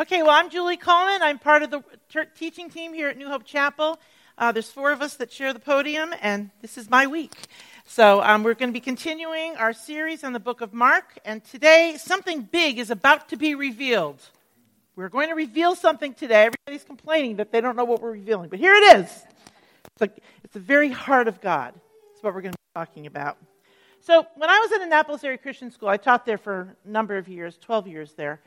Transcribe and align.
Okay, 0.00 0.22
well, 0.22 0.30
I'm 0.30 0.48
Julie 0.48 0.76
Coleman. 0.76 1.22
I'm 1.22 1.40
part 1.40 1.64
of 1.64 1.72
the 1.72 1.82
teaching 2.36 2.70
team 2.70 2.94
here 2.94 3.08
at 3.08 3.16
New 3.16 3.26
Hope 3.26 3.42
Chapel. 3.44 3.98
Uh, 4.38 4.52
there's 4.52 4.70
four 4.70 4.92
of 4.92 5.02
us 5.02 5.14
that 5.14 5.32
share 5.32 5.52
the 5.52 5.58
podium, 5.58 6.14
and 6.22 6.50
this 6.62 6.78
is 6.78 6.88
my 6.88 7.08
week. 7.08 7.32
So 7.84 8.22
um, 8.22 8.44
we're 8.44 8.54
going 8.54 8.68
to 8.68 8.72
be 8.72 8.78
continuing 8.78 9.56
our 9.56 9.72
series 9.72 10.22
on 10.22 10.32
the 10.32 10.38
book 10.38 10.60
of 10.60 10.72
Mark, 10.72 11.18
and 11.24 11.44
today 11.44 11.96
something 11.98 12.42
big 12.42 12.78
is 12.78 12.92
about 12.92 13.28
to 13.30 13.36
be 13.36 13.56
revealed. 13.56 14.20
We're 14.94 15.08
going 15.08 15.30
to 15.30 15.34
reveal 15.34 15.74
something 15.74 16.14
today. 16.14 16.46
Everybody's 16.46 16.86
complaining 16.86 17.34
that 17.38 17.50
they 17.50 17.60
don't 17.60 17.74
know 17.74 17.84
what 17.84 18.00
we're 18.00 18.12
revealing, 18.12 18.50
but 18.50 18.60
here 18.60 18.74
it 18.74 18.98
is. 18.98 19.06
It's, 19.06 20.00
like, 20.00 20.22
it's 20.44 20.54
the 20.54 20.60
very 20.60 20.90
heart 20.90 21.26
of 21.26 21.40
God. 21.40 21.74
That's 22.12 22.22
what 22.22 22.34
we're 22.34 22.42
going 22.42 22.52
to 22.52 22.58
be 22.58 22.80
talking 22.80 23.06
about. 23.06 23.36
So 24.00 24.24
when 24.36 24.48
I 24.48 24.60
was 24.60 24.70
at 24.70 24.80
Annapolis 24.80 25.24
Area 25.24 25.38
Christian 25.38 25.72
School, 25.72 25.88
I 25.88 25.96
taught 25.96 26.24
there 26.24 26.38
for 26.38 26.76
a 26.86 26.88
number 26.88 27.16
of 27.16 27.26
years, 27.26 27.58
12 27.58 27.88
years 27.88 28.12
there. 28.12 28.38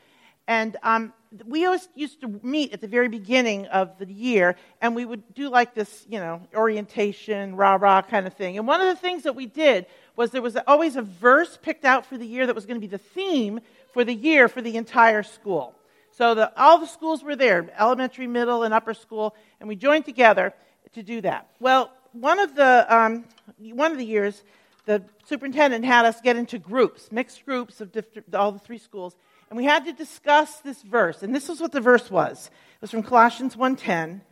And 0.48 0.76
um, 0.82 1.12
we 1.46 1.64
always 1.64 1.88
used 1.94 2.20
to 2.22 2.40
meet 2.42 2.72
at 2.72 2.80
the 2.80 2.88
very 2.88 3.08
beginning 3.08 3.66
of 3.66 3.98
the 3.98 4.06
year, 4.06 4.56
and 4.80 4.94
we 4.94 5.04
would 5.04 5.34
do 5.34 5.48
like 5.48 5.74
this, 5.74 6.04
you 6.08 6.18
know, 6.18 6.42
orientation, 6.54 7.54
rah 7.54 7.78
rah 7.80 8.02
kind 8.02 8.26
of 8.26 8.34
thing. 8.34 8.58
And 8.58 8.66
one 8.66 8.80
of 8.80 8.88
the 8.88 8.96
things 8.96 9.22
that 9.22 9.34
we 9.34 9.46
did 9.46 9.86
was 10.16 10.30
there 10.30 10.42
was 10.42 10.56
always 10.66 10.96
a 10.96 11.02
verse 11.02 11.58
picked 11.62 11.84
out 11.84 12.06
for 12.06 12.18
the 12.18 12.26
year 12.26 12.46
that 12.46 12.54
was 12.54 12.66
going 12.66 12.80
to 12.80 12.86
be 12.86 12.90
the 12.90 12.98
theme 12.98 13.60
for 13.92 14.04
the 14.04 14.14
year 14.14 14.48
for 14.48 14.60
the 14.60 14.76
entire 14.76 15.22
school. 15.22 15.74
So 16.10 16.34
the, 16.34 16.60
all 16.60 16.78
the 16.78 16.86
schools 16.86 17.22
were 17.22 17.36
there 17.36 17.70
elementary, 17.78 18.26
middle, 18.26 18.64
and 18.64 18.74
upper 18.74 18.94
school, 18.94 19.34
and 19.60 19.68
we 19.68 19.76
joined 19.76 20.04
together 20.04 20.52
to 20.94 21.02
do 21.02 21.20
that. 21.22 21.48
Well, 21.60 21.90
one 22.12 22.38
of 22.38 22.54
the, 22.54 22.94
um, 22.94 23.24
one 23.58 23.92
of 23.92 23.96
the 23.96 24.04
years, 24.04 24.42
the 24.84 25.02
superintendent 25.24 25.84
had 25.84 26.04
us 26.04 26.20
get 26.20 26.36
into 26.36 26.58
groups, 26.58 27.10
mixed 27.10 27.46
groups 27.46 27.80
of 27.80 27.90
all 28.34 28.52
the 28.52 28.58
three 28.58 28.78
schools 28.78 29.16
and 29.52 29.58
we 29.58 29.66
had 29.66 29.84
to 29.84 29.92
discuss 29.92 30.60
this 30.60 30.80
verse. 30.80 31.22
And 31.22 31.34
this 31.34 31.50
is 31.50 31.60
what 31.60 31.72
the 31.72 31.80
verse 31.82 32.10
was. 32.10 32.46
It 32.46 32.80
was 32.80 32.90
from 32.90 33.02
Colossians 33.02 33.54
1:10. 33.54 34.22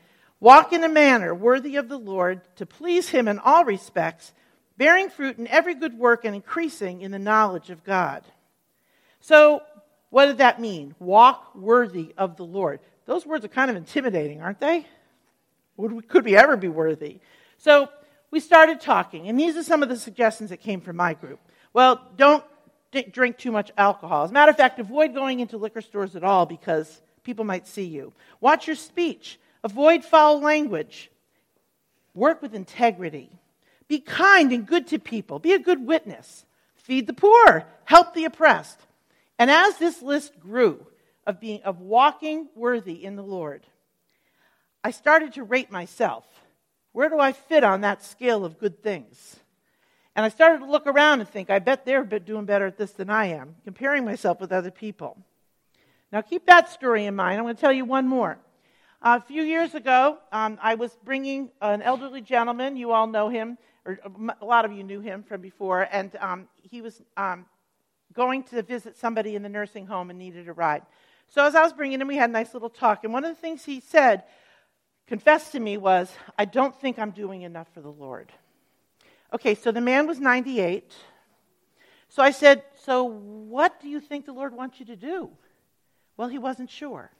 Walk 0.41 0.73
in 0.73 0.83
a 0.83 0.89
manner 0.89 1.35
worthy 1.35 1.77
of 1.77 1.91
the 1.91 1.99
Lord 1.99 2.41
to 2.57 2.65
please 2.65 3.11
him 3.11 3.29
in 3.29 3.39
all 3.39 3.67
respects, 3.67 4.33
bearing 4.79 5.11
fruit 5.11 5.37
in 5.37 5.47
every 5.49 5.75
good 5.75 5.99
work 5.99 6.25
and 6.25 6.35
increasing 6.35 7.03
in 7.03 7.11
the 7.11 7.19
knowledge 7.19 7.69
of 7.69 7.85
God. 7.85 8.25
So, 9.21 9.61
what 10.09 10.25
did 10.25 10.39
that 10.39 10.59
mean? 10.59 10.95
Walk 10.99 11.55
worthy 11.55 12.15
of 12.17 12.39
the 12.39 12.47
Lord. 12.47 12.81
Those 13.05 13.27
words 13.27 13.45
are 13.45 13.49
kind 13.49 13.71
of 13.71 13.77
intimidating, 13.77 14.41
aren't 14.41 14.61
they? 14.61 14.87
Could 16.09 16.25
we 16.25 16.35
ever 16.35 16.57
be 16.57 16.69
worthy? 16.69 17.21
So, 17.59 17.91
we 18.31 18.41
started 18.41 18.81
talking, 18.81 19.29
and 19.29 19.39
these 19.39 19.55
are 19.59 19.63
some 19.63 19.83
of 19.83 19.91
the 19.91 19.99
suggestions 19.99 20.49
that 20.49 20.63
came 20.63 20.81
from 20.81 20.97
my 20.97 21.13
group. 21.13 21.41
Well, 21.75 22.01
don't 22.17 22.43
drink 23.13 23.39
too 23.39 23.53
much 23.53 23.71
alcohol. 23.77 24.25
As 24.25 24.31
a 24.31 24.35
matter 24.35 24.51
of 24.51 24.57
fact, 24.57 24.79
avoid 24.79 25.15
going 25.15 25.41
into 25.41 25.57
liquor 25.57 25.81
stores 25.81 26.17
at 26.17 26.25
all 26.25 26.47
because 26.47 27.01
people 27.23 27.45
might 27.45 27.67
see 27.67 27.85
you. 27.85 28.13
Watch 28.41 28.67
your 28.67 28.77
speech. 28.77 29.39
Avoid 29.63 30.05
foul 30.05 30.41
language. 30.41 31.11
Work 32.15 32.43
with 32.43 32.55
integrity. 32.55 33.31
Be 33.89 34.01
kind 34.01 34.53
and 34.53 34.67
good 34.67 34.87
to 34.89 34.99
people. 34.99 35.39
Be 35.39 35.53
a 35.53 35.59
good 35.59 35.87
witness. 35.87 36.45
Feed 36.77 37.07
the 37.07 37.13
poor. 37.13 37.67
Help 37.85 38.15
the 38.15 38.25
oppressed. 38.25 38.79
And 39.39 39.51
as 39.51 39.79
this 39.79 40.03
list 40.03 40.39
grew 40.39 40.87
of 41.27 41.41
being 41.41 41.63
of 41.63 41.81
walking 41.81 42.49
worthy 42.55 43.05
in 43.05 43.17
the 43.17 43.23
Lord, 43.23 43.67
I 44.83 44.91
started 44.91 45.35
to 45.35 45.43
rate 45.43 45.71
myself. 45.71 46.25
Where 46.93 47.09
do 47.09 47.19
I 47.19 47.33
fit 47.33 47.65
on 47.65 47.83
that 47.83 48.05
scale 48.05 48.45
of 48.45 48.59
good 48.59 48.83
things? 48.83 49.40
And 50.17 50.27
I 50.27 50.29
started 50.29 50.59
to 50.59 50.71
look 50.71 50.87
around 50.87 51.21
and 51.21 51.29
think, 51.29 51.51
I 51.51 51.61
bet 51.61 51.85
they're 51.85 52.05
doing 52.05 52.45
better 52.45 52.67
at 52.67 52.77
this 52.77 52.93
than 52.93 53.11
I 53.11 53.27
am, 53.27 53.57
comparing 53.65 54.05
myself 54.05 54.41
with 54.41 54.53
other 54.53 54.71
people. 54.71 55.17
Now, 56.13 56.21
keep 56.21 56.47
that 56.47 56.69
story 56.69 57.07
in 57.07 57.15
mind. 57.15 57.39
I'm 57.39 57.45
going 57.45 57.55
to 57.55 57.61
tell 57.61 57.73
you 57.73 57.85
one 57.85 58.09
more. 58.09 58.39
Uh, 59.03 59.19
a 59.23 59.27
few 59.27 59.43
years 59.43 59.75
ago, 59.75 60.19
um, 60.33 60.59
I 60.61 60.75
was 60.75 60.95
bringing 61.05 61.51
an 61.63 61.81
elderly 61.81 62.21
gentleman. 62.21 62.77
You 62.77 62.91
all 62.93 63.07
know 63.07 63.29
him, 63.29 63.57
or 63.87 63.99
a 64.41 64.45
lot 64.45 64.65
of 64.65 64.73
you 64.73 64.83
knew 64.83 65.01
him 65.01 65.23
from 65.23 65.41
before, 65.41 65.89
and 65.91 66.15
um, 66.17 66.49
he 66.61 66.83
was 66.83 67.01
um, 67.17 67.47
going 68.13 68.43
to 68.45 68.63
visit 68.63 68.99
somebody 68.99 69.37
in 69.37 69.43
the 69.43 69.49
nursing 69.49 69.87
home 69.87 70.11
and 70.11 70.19
needed 70.19 70.49
a 70.49 70.53
ride. 70.53 70.83
So, 71.29 71.45
as 71.45 71.55
I 71.55 71.63
was 71.63 71.73
bringing 71.73 72.01
him, 72.01 72.09
we 72.09 72.17
had 72.17 72.29
a 72.29 72.33
nice 72.33 72.53
little 72.53 72.69
talk. 72.69 73.05
And 73.05 73.13
one 73.13 73.25
of 73.25 73.35
the 73.35 73.41
things 73.41 73.65
he 73.65 73.81
said, 73.81 74.25
confessed 75.07 75.53
to 75.53 75.61
me, 75.61 75.77
was, 75.77 76.13
I 76.37 76.45
don't 76.45 76.79
think 76.79 76.99
I'm 76.99 77.13
doing 77.13 77.43
enough 77.43 77.69
for 77.73 77.81
the 77.81 77.91
Lord. 77.91 78.33
Okay, 79.33 79.55
so 79.55 79.71
the 79.73 79.81
man 79.81 80.07
was 80.07 80.19
98. 80.19 80.93
So 82.09 82.23
I 82.23 82.33
said, 82.33 82.63
So 82.83 83.05
what 83.05 83.81
do 83.81 83.89
you 83.89 84.01
think 84.01 84.27
the 84.27 84.33
Lord 84.33 84.55
wants 84.55 84.81
you 84.81 84.87
to 84.87 84.97
do? 84.97 85.31
Well, 86.17 86.29
he 86.29 86.39
wasn't 86.39 86.71
sure. 86.71 87.11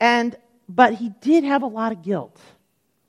And 0.00 0.36
but 0.68 0.94
he 0.94 1.10
did 1.20 1.44
have 1.44 1.62
a 1.62 1.66
lot 1.66 1.92
of 1.92 2.02
guilt. 2.02 2.40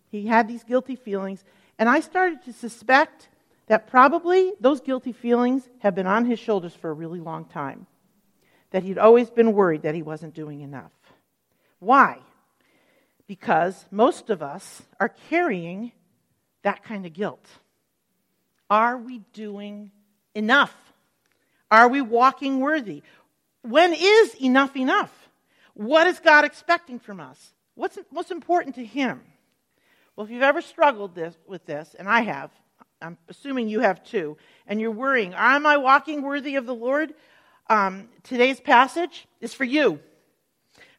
He 0.09 0.27
had 0.27 0.47
these 0.47 0.63
guilty 0.63 0.95
feelings, 0.95 1.43
and 1.79 1.89
I 1.89 1.99
started 1.99 2.43
to 2.43 2.53
suspect 2.53 3.29
that 3.67 3.87
probably 3.87 4.53
those 4.59 4.79
guilty 4.79 5.11
feelings 5.11 5.67
have 5.79 5.95
been 5.95 6.07
on 6.07 6.25
his 6.25 6.39
shoulders 6.39 6.73
for 6.73 6.89
a 6.89 6.93
really 6.93 7.19
long 7.19 7.45
time. 7.45 7.87
That 8.71 8.83
he'd 8.83 8.97
always 8.97 9.29
been 9.29 9.53
worried 9.53 9.81
that 9.81 9.95
he 9.95 10.01
wasn't 10.01 10.33
doing 10.33 10.61
enough. 10.61 10.91
Why? 11.79 12.19
Because 13.27 13.85
most 13.91 14.29
of 14.29 14.41
us 14.41 14.83
are 14.99 15.09
carrying 15.29 15.91
that 16.67 16.83
kind 16.83 17.05
of 17.05 17.13
guilt. 17.13 17.47
Are 18.69 18.97
we 18.97 19.19
doing 19.31 19.89
enough? 20.35 20.75
Are 21.71 21.87
we 21.87 22.01
walking 22.01 22.59
worthy? 22.59 23.03
When 23.61 23.93
is 23.93 24.35
enough 24.35 24.75
enough? 24.75 25.29
What 25.75 26.07
is 26.07 26.19
God 26.19 26.43
expecting 26.43 26.99
from 26.99 27.21
us? 27.21 27.53
What's 27.75 27.97
most 28.11 28.31
important 28.31 28.75
to 28.75 28.83
Him? 28.83 29.21
Well, 30.13 30.25
if 30.25 30.31
you've 30.31 30.43
ever 30.43 30.61
struggled 30.61 31.15
this, 31.15 31.37
with 31.47 31.65
this, 31.65 31.95
and 31.97 32.09
I 32.09 32.19
have, 32.21 32.51
I'm 33.01 33.17
assuming 33.29 33.69
you 33.69 33.79
have 33.79 34.03
too, 34.03 34.35
and 34.67 34.81
you're 34.81 34.91
worrying, 34.91 35.33
am 35.33 35.65
I 35.65 35.77
walking 35.77 36.21
worthy 36.21 36.57
of 36.57 36.65
the 36.65 36.75
Lord? 36.75 37.13
Um, 37.69 38.09
today's 38.23 38.59
passage 38.59 39.25
is 39.39 39.53
for 39.53 39.63
you. 39.63 40.01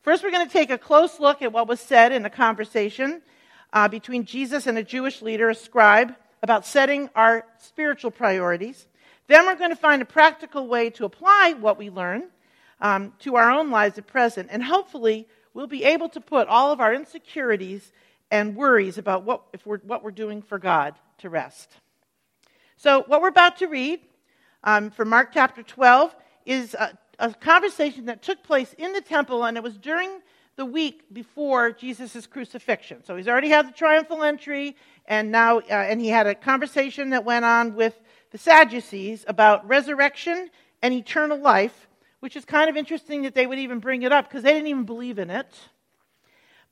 First, 0.01 0.23
we're 0.23 0.31
going 0.31 0.47
to 0.47 0.53
take 0.53 0.71
a 0.71 0.79
close 0.79 1.21
look 1.21 1.43
at 1.43 1.53
what 1.53 1.69
was 1.69 1.79
said 1.79 2.13
in 2.13 2.23
the 2.23 2.31
conversation 2.31 3.21
uh, 3.73 3.89
between 3.89 4.25
Jesus 4.25 4.67
and 4.67 4.79
a 4.79 4.83
Jewish 4.83 5.23
leader, 5.23 5.51
a 5.51 5.55
scribe, 5.55 6.15
about 6.43 6.67
setting 6.67 7.11
our 7.15 7.45
spiritual 7.59 8.11
priorities. 8.11 8.87
Then 9.27 9.47
we're 9.47 9.57
going 9.57 9.71
to 9.71 9.77
find 9.77 10.01
a 10.01 10.07
practical 10.07 10.67
way 10.67 10.91
to 10.91 11.05
apply 11.05 11.55
what 11.59 11.79
we 11.79 11.91
learn 11.91 12.25
um, 12.81 13.13
to 13.21 13.37
our 13.37 13.51
own 13.51 13.71
lives 13.71 13.99
at 13.99 14.07
present. 14.07 14.49
And 14.51 14.63
hopefully, 14.63 15.27
we'll 15.53 15.67
be 15.67 15.85
able 15.85 16.09
to 16.11 16.21
put 16.21 16.49
all 16.49 16.73
of 16.73 16.81
our 16.81 16.95
insecurities 16.95 17.93
and 18.31 18.57
worries 18.57 18.99
about 18.99 19.25
what, 19.25 19.43
if 19.53 19.67
we're, 19.67 19.79
what 19.79 20.03
we're 20.03 20.11
doing 20.11 20.43
for 20.43 20.59
God 20.59 20.95
to 21.19 21.29
rest. 21.29 21.71
So, 22.77 23.03
what 23.07 23.21
we're 23.21 23.29
about 23.29 23.59
to 23.59 23.67
read 23.67 24.01
um, 24.65 24.91
from 24.91 25.09
Mark 25.09 25.31
chapter 25.33 25.63
12 25.63 26.15
is 26.47 26.75
a, 26.75 26.97
a 27.19 27.35
conversation 27.35 28.07
that 28.07 28.23
took 28.23 28.43
place 28.43 28.75
in 28.79 28.93
the 28.93 29.01
temple, 29.01 29.45
and 29.45 29.57
it 29.57 29.63
was 29.63 29.77
during 29.77 30.21
the 30.59 30.67
week 30.67 31.05
before 31.13 31.71
Jesus' 31.71 32.27
crucifixion. 32.27 33.05
So 33.05 33.15
he's 33.15 33.29
already 33.29 33.49
had 33.49 33.69
the 33.69 33.73
triumphal 33.73 34.25
entry, 34.25 34.75
and 35.07 35.31
now, 35.31 35.61
uh, 35.61 35.63
and 35.71 36.01
he 36.01 36.09
had 36.09 36.27
a 36.27 36.35
conversation 36.35 37.11
that 37.11 37.25
went 37.25 37.45
on 37.45 37.77
with 37.77 37.95
the 38.33 38.39
Sadducees 38.39 39.25
about 39.29 39.67
resurrection 39.69 40.51
and 40.83 40.93
eternal 40.93 41.39
life, 41.39 41.87
which 42.19 42.35
is 42.35 42.45
kind 42.45 42.69
of 42.69 42.77
interesting 42.77 43.23
that 43.23 43.37
they 43.37 43.47
would 43.47 43.61
even 43.61 43.79
bring 43.79 44.03
it 44.03 44.11
up 44.11 44.29
because 44.29 44.43
they 44.43 44.53
didn't 44.53 44.67
even 44.67 44.85
believe 44.85 45.21
in 45.21 45.31
it. 45.31 45.55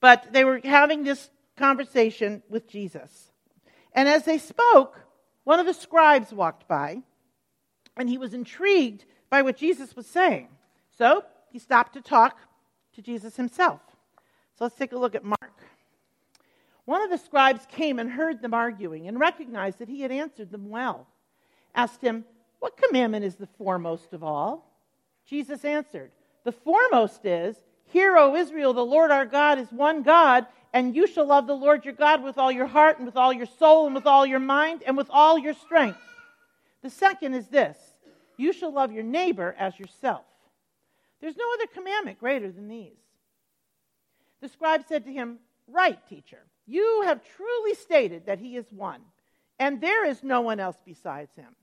But 0.00 0.32
they 0.32 0.44
were 0.44 0.60
having 0.64 1.04
this 1.04 1.30
conversation 1.56 2.42
with 2.48 2.68
Jesus. 2.68 3.30
And 3.92 4.08
as 4.08 4.24
they 4.24 4.38
spoke, 4.38 5.00
one 5.44 5.60
of 5.60 5.66
the 5.66 5.72
scribes 5.72 6.32
walked 6.32 6.66
by, 6.66 7.02
and 7.96 8.08
he 8.08 8.18
was 8.18 8.34
intrigued 8.34 9.04
by 9.30 9.42
what 9.42 9.56
Jesus 9.56 9.94
was 9.94 10.08
saying. 10.08 10.48
So 10.98 11.24
he 11.52 11.60
stopped 11.60 11.92
to 11.92 12.00
talk 12.00 12.36
to 12.96 13.02
Jesus 13.02 13.36
himself. 13.36 13.80
So 14.58 14.64
let's 14.64 14.76
take 14.76 14.92
a 14.92 14.98
look 14.98 15.14
at 15.14 15.24
Mark. 15.24 15.62
One 16.86 17.02
of 17.02 17.10
the 17.10 17.18
scribes 17.18 17.66
came 17.70 17.98
and 17.98 18.10
heard 18.10 18.40
them 18.40 18.54
arguing 18.54 19.06
and 19.06 19.20
recognized 19.20 19.78
that 19.78 19.88
he 19.88 20.00
had 20.00 20.10
answered 20.10 20.50
them 20.50 20.70
well. 20.70 21.06
Asked 21.74 22.00
him, 22.00 22.24
What 22.58 22.76
commandment 22.76 23.24
is 23.24 23.34
the 23.34 23.48
foremost 23.58 24.12
of 24.12 24.24
all? 24.24 24.72
Jesus 25.26 25.64
answered, 25.64 26.10
The 26.44 26.52
foremost 26.52 27.24
is, 27.26 27.56
Hear, 27.84 28.16
O 28.16 28.34
Israel, 28.34 28.72
the 28.72 28.84
Lord 28.84 29.10
our 29.10 29.26
God 29.26 29.58
is 29.58 29.70
one 29.70 30.02
God, 30.02 30.46
and 30.72 30.96
you 30.96 31.06
shall 31.06 31.26
love 31.26 31.46
the 31.46 31.54
Lord 31.54 31.84
your 31.84 31.94
God 31.94 32.22
with 32.22 32.38
all 32.38 32.50
your 32.50 32.66
heart, 32.66 32.96
and 32.96 33.06
with 33.06 33.16
all 33.16 33.32
your 33.32 33.46
soul, 33.46 33.86
and 33.86 33.94
with 33.94 34.06
all 34.06 34.24
your 34.24 34.40
mind, 34.40 34.82
and 34.86 34.96
with 34.96 35.08
all 35.10 35.38
your 35.38 35.54
strength. 35.54 35.98
The 36.82 36.90
second 36.90 37.34
is 37.34 37.48
this 37.48 37.76
you 38.36 38.52
shall 38.52 38.72
love 38.72 38.92
your 38.92 39.04
neighbor 39.04 39.54
as 39.58 39.78
yourself. 39.78 40.24
There's 41.20 41.36
no 41.36 41.44
other 41.54 41.66
commandment 41.66 42.18
greater 42.18 42.50
than 42.50 42.68
these. 42.68 42.98
The 44.40 44.48
scribe 44.48 44.84
said 44.86 45.04
to 45.04 45.12
him, 45.12 45.38
Right, 45.66 45.98
teacher, 46.08 46.44
you 46.66 47.02
have 47.04 47.20
truly 47.36 47.74
stated 47.74 48.26
that 48.26 48.38
he 48.38 48.56
is 48.56 48.66
one, 48.70 49.00
and 49.58 49.80
there 49.80 50.04
is 50.06 50.22
no 50.22 50.40
one 50.42 50.60
else 50.60 50.76
besides 50.84 51.34
him. 51.34 51.56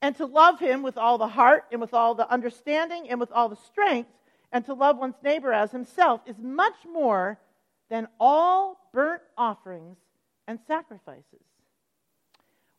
And 0.00 0.16
to 0.16 0.26
love 0.26 0.60
him 0.60 0.82
with 0.82 0.96
all 0.96 1.18
the 1.18 1.28
heart, 1.28 1.64
and 1.72 1.80
with 1.80 1.94
all 1.94 2.14
the 2.14 2.30
understanding, 2.30 3.08
and 3.08 3.18
with 3.18 3.32
all 3.32 3.48
the 3.48 3.56
strength, 3.56 4.10
and 4.52 4.64
to 4.66 4.74
love 4.74 4.98
one's 4.98 5.22
neighbor 5.22 5.52
as 5.52 5.72
himself 5.72 6.20
is 6.26 6.38
much 6.38 6.76
more 6.90 7.38
than 7.90 8.06
all 8.20 8.88
burnt 8.92 9.22
offerings 9.36 9.98
and 10.46 10.58
sacrifices. 10.66 11.42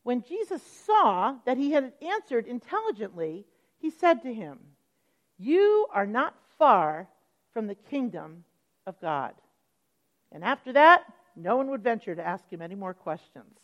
When 0.02 0.22
Jesus 0.22 0.62
saw 0.62 1.36
that 1.44 1.58
he 1.58 1.72
had 1.72 1.92
answered 2.00 2.46
intelligently, 2.46 3.44
he 3.78 3.90
said 3.90 4.22
to 4.22 4.32
him, 4.32 4.58
You 5.38 5.86
are 5.92 6.06
not 6.06 6.34
far 6.58 7.08
from 7.52 7.66
the 7.66 7.74
kingdom 7.74 8.44
of 8.86 9.00
God. 9.00 9.34
And 10.32 10.44
after 10.44 10.72
that, 10.72 11.04
no 11.34 11.56
one 11.56 11.70
would 11.70 11.82
venture 11.82 12.14
to 12.14 12.26
ask 12.26 12.48
him 12.50 12.62
any 12.62 12.74
more 12.74 12.94
questions. 12.94 13.58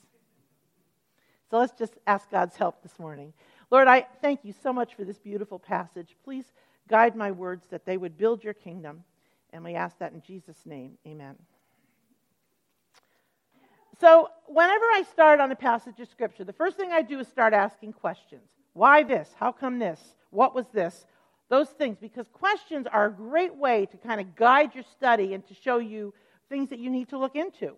So 1.51 1.59
let's 1.59 1.79
just 1.79 1.95
ask 2.07 2.31
God's 2.31 2.57
help 2.57 2.83
this 2.83 2.99
morning. 2.99 3.33
Lord, 3.71 3.89
I 3.89 4.07
thank 4.21 4.45
you 4.45 4.55
so 4.63 4.73
much 4.73 4.95
for 4.95 5.05
this 5.05 5.19
beautiful 5.19 5.59
passage. 5.59 6.17
Please 6.25 6.45
guide 6.89 7.17
my 7.17 7.31
words 7.31 7.67
that 7.69 7.85
they 7.85 7.97
would 7.97 8.17
build 8.17 8.43
your 8.43 8.55
kingdom. 8.55 9.05
And 9.53 9.63
we 9.65 9.75
ask 9.75 9.99
that 9.99 10.13
in 10.13 10.23
Jesus' 10.23 10.65
name. 10.65 10.97
Amen. 11.07 11.37
So, 14.01 14.29
whenever 14.47 14.85
I 14.87 15.05
start 15.11 15.41
on 15.41 15.53
a 15.53 15.57
passage 15.57 16.01
of 16.01 16.09
Scripture, 16.09 16.45
the 16.45 16.53
first 16.53 16.77
thing 16.77 16.91
I 16.91 17.03
do 17.03 17.21
is 17.21 17.29
start 17.29 17.53
asking 17.53 17.93
questions. 17.93 18.49
Why 18.73 19.03
this? 19.03 19.29
How 19.39 19.53
come 19.53 19.79
this? 19.79 20.01
What 20.31 20.55
was 20.55 20.67
this? 20.73 21.07
Those 21.52 21.69
things, 21.69 21.99
because 22.00 22.25
questions 22.32 22.87
are 22.90 23.04
a 23.04 23.12
great 23.12 23.54
way 23.54 23.84
to 23.84 23.99
kind 23.99 24.22
of 24.22 24.34
guide 24.34 24.75
your 24.75 24.84
study 24.84 25.34
and 25.34 25.46
to 25.49 25.52
show 25.52 25.76
you 25.76 26.14
things 26.49 26.70
that 26.70 26.78
you 26.78 26.88
need 26.88 27.10
to 27.10 27.19
look 27.19 27.37
into. 27.37 27.75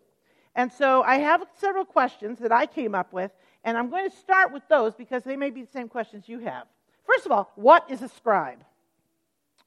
And 0.55 0.71
so 0.71 1.03
I 1.03 1.17
have 1.17 1.43
several 1.59 1.85
questions 1.85 2.39
that 2.39 2.53
I 2.53 2.67
came 2.67 2.95
up 2.95 3.13
with, 3.13 3.33
and 3.65 3.77
I'm 3.77 3.91
going 3.91 4.09
to 4.09 4.17
start 4.17 4.53
with 4.53 4.63
those 4.69 4.95
because 4.95 5.25
they 5.25 5.35
may 5.35 5.51
be 5.51 5.63
the 5.63 5.73
same 5.73 5.89
questions 5.89 6.29
you 6.29 6.39
have. 6.39 6.69
First 7.05 7.27
of 7.27 7.33
all, 7.33 7.51
what 7.57 7.91
is 7.91 8.01
a 8.01 8.09
scribe? 8.09 8.63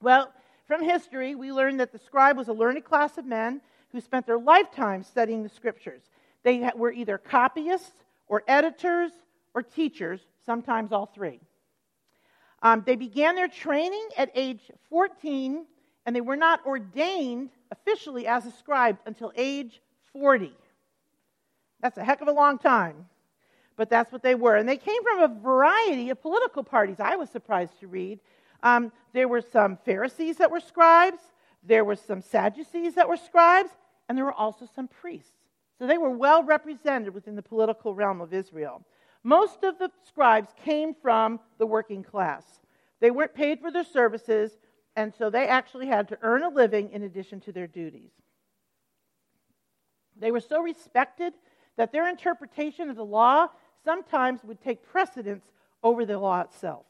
Well, 0.02 0.32
from 0.68 0.82
history, 0.82 1.36
we 1.36 1.52
learn 1.52 1.76
that 1.76 1.92
the 1.92 2.00
scribe 2.00 2.38
was 2.38 2.48
a 2.48 2.54
learned 2.54 2.86
class 2.86 3.18
of 3.18 3.26
men 3.26 3.60
who 3.92 4.00
spent 4.00 4.26
their 4.26 4.40
lifetime 4.40 5.04
studying 5.04 5.44
the 5.44 5.50
scriptures. 5.50 6.04
They 6.44 6.72
were 6.78 6.94
either 6.94 7.18
copyists 7.18 8.06
or 8.30 8.42
editors 8.48 9.12
or 9.54 9.64
teachers, 9.64 10.22
sometimes 10.46 10.94
all 10.94 11.08
three. 11.08 11.42
Um, 12.62 12.84
they 12.86 12.96
began 12.96 13.36
their 13.36 13.48
training 13.48 14.08
at 14.18 14.32
age 14.34 14.62
14, 14.90 15.66
and 16.06 16.16
they 16.16 16.22
were 16.22 16.36
not 16.36 16.66
ordained 16.66 17.50
officially 17.72 18.28
as 18.28 18.46
a 18.46 18.52
scribe 18.52 18.98
until 19.06 19.32
age 19.36 19.82
40. 20.14 20.54
That's 21.82 21.98
a 21.98 22.04
heck 22.04 22.22
of 22.22 22.28
a 22.28 22.32
long 22.32 22.58
time, 22.58 23.06
but 23.76 23.90
that's 23.90 24.12
what 24.12 24.24
they 24.24 24.36
were. 24.36 24.56
And 24.56 24.68
they 24.68 24.78
came 24.78 25.04
from 25.04 25.20
a 25.24 25.42
variety 25.42 26.10
of 26.10 26.22
political 26.22 26.64
parties. 26.64 27.00
I 27.00 27.16
was 27.16 27.30
surprised 27.30 27.80
to 27.82 27.88
read. 27.88 28.20
Um, 28.64 28.92
there 29.14 29.28
were 29.28 29.42
some 29.42 29.78
Pharisees 29.86 30.38
that 30.38 30.50
were 30.50 30.60
scribes, 30.60 31.20
there 31.64 31.86
were 31.86 31.96
some 31.96 32.22
Sadducees 32.22 32.96
that 32.96 33.08
were 33.08 33.18
scribes, 33.18 33.70
and 34.10 34.18
there 34.18 34.26
were 34.26 34.34
also 34.34 34.68
some 34.74 34.88
priests. 34.88 35.32
So 35.78 35.86
they 35.86 35.98
were 35.98 36.10
well 36.10 36.44
represented 36.44 37.14
within 37.14 37.36
the 37.36 37.44
political 37.44 37.94
realm 37.94 38.22
of 38.22 38.34
Israel. 38.34 38.84
Most 39.28 39.66
of 39.66 39.78
the 39.78 39.92
scribes 40.08 40.48
came 40.64 40.94
from 40.94 41.42
the 41.58 41.66
working 41.66 42.02
class. 42.02 42.46
They 43.02 43.12
weren't 43.12 43.34
paid 43.34 43.60
for 43.60 43.70
their 43.70 43.84
services, 43.84 44.58
and 44.96 45.14
so 45.14 45.30
they 45.30 45.48
actually 45.48 45.88
had 45.88 46.08
to 46.08 46.18
earn 46.22 46.44
a 46.44 46.48
living 46.48 46.92
in 46.94 47.04
addition 47.04 47.42
to 47.42 47.52
their 47.52 47.68
duties. 47.68 48.14
They 50.18 50.32
were 50.32 50.40
so 50.40 50.62
respected 50.62 51.34
that 51.76 51.92
their 51.92 52.08
interpretation 52.08 52.90
of 52.90 52.96
the 52.96 53.04
law 53.04 53.50
sometimes 53.84 54.46
would 54.46 54.62
take 54.62 54.82
precedence 54.82 55.44
over 55.84 56.06
the 56.06 56.18
law 56.18 56.40
itself. 56.40 56.86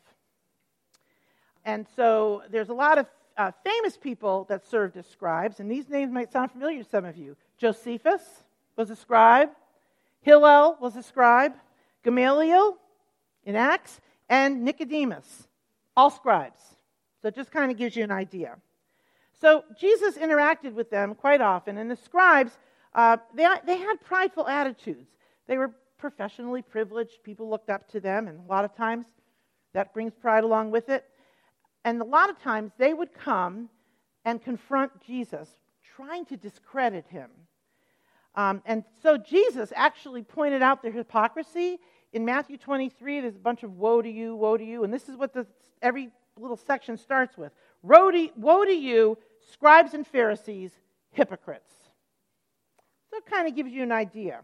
And 1.66 1.88
so 1.96 2.44
there's 2.52 2.70
a 2.70 2.76
lot 2.76 3.00
of 3.00 3.08
uh, 3.36 3.52
famous 3.64 3.98
people 3.98 4.46
that 4.48 4.64
served 4.64 4.96
as 4.96 5.08
scribes, 5.08 5.60
and 5.60 5.72
these 5.72 5.90
names 5.90 6.12
might 6.12 6.32
sound 6.32 6.52
familiar 6.52 6.84
to 6.84 6.90
some 6.90 7.04
of 7.04 7.18
you. 7.18 7.36
Josephus 7.58 8.22
was 8.76 8.92
a 8.92 8.96
scribe, 8.96 9.50
Hillel 10.22 10.78
was 10.80 10.96
a 10.96 11.02
scribe, 11.02 11.54
Gamaliel 12.08 12.78
in 13.44 13.58
Acts, 13.58 14.00
and 14.30 14.64
Nicodemus, 14.64 15.50
all 15.98 16.10
scribes. 16.10 16.62
So 17.22 17.28
it 17.28 17.36
just 17.36 17.52
kind 17.52 17.70
of 17.70 17.78
gives 17.78 17.98
you 17.98 18.04
an 18.06 18.12
idea. 18.12 18.56
So 19.42 19.66
Jesus 19.78 20.18
interacted 20.18 20.74
with 20.74 20.90
them 20.90 21.16
quite 21.16 21.42
often, 21.42 21.78
and 21.78 21.92
the 21.92 21.98
scribes, 21.98 22.58
uh, 22.96 23.18
they, 23.36 23.46
they 23.66 23.78
had 23.78 23.96
prideful 24.06 24.48
attitudes. 24.48 25.10
They 25.48 25.58
were 25.58 25.72
professionally 25.98 26.62
privileged. 26.62 27.24
People 27.24 27.50
looked 27.50 27.70
up 27.70 27.90
to 27.90 28.00
them, 28.00 28.30
and 28.30 28.40
a 28.40 28.50
lot 28.50 28.64
of 28.64 28.74
times 28.74 29.06
that 29.74 29.94
brings 29.94 30.14
pride 30.14 30.46
along 30.46 30.72
with 30.72 30.88
it. 30.88 31.04
And 31.84 32.02
a 32.02 32.06
lot 32.06 32.30
of 32.30 32.42
times 32.42 32.72
they 32.78 32.94
would 32.94 33.14
come 33.14 33.70
and 34.24 34.42
confront 34.42 35.02
Jesus, 35.02 35.50
trying 35.84 36.24
to 36.28 36.38
discredit 36.38 37.06
him. 37.10 37.30
Um, 38.36 38.62
and 38.66 38.86
so 39.02 39.18
Jesus 39.18 39.74
actually 39.76 40.22
pointed 40.22 40.62
out 40.62 40.84
their 40.84 40.92
hypocrisy. 40.92 41.80
In 42.14 42.26
Matthew 42.26 42.58
23, 42.58 43.22
there's 43.22 43.36
a 43.36 43.40
bunch 43.40 43.64
of 43.64 43.78
woe 43.78 44.02
to 44.02 44.10
you, 44.10 44.36
woe 44.36 44.58
to 44.58 44.64
you. 44.64 44.84
And 44.84 44.94
this 44.94 45.10
is 45.10 45.18
what 45.18 45.34
the, 45.34 45.46
every 45.82 46.10
little 46.40 46.58
section 46.58 46.98
starts 46.98 47.38
with 47.38 47.52
woe 47.84 48.12
to, 48.12 48.74
you, 48.74 49.18
scribes 49.52 49.94
and 49.94 50.06
Pharisees, 50.06 50.72
hypocrites. 51.12 51.74
So 53.10 53.18
it 53.18 53.26
kind 53.26 53.48
of 53.48 53.56
gives 53.56 53.72
you 53.72 53.84
an 53.84 53.92
idea 53.92 54.42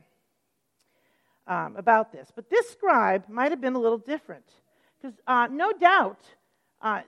um, 1.47 1.75
about 1.75 2.11
this. 2.11 2.31
But 2.33 2.49
this 2.49 2.69
scribe 2.69 3.27
might 3.27 3.51
have 3.51 3.61
been 3.61 3.75
a 3.75 3.79
little 3.79 3.97
different. 3.97 4.45
Because 5.01 5.17
uh, 5.27 5.47
no 5.51 5.73
doubt, 5.73 6.19
uh, 6.81 7.01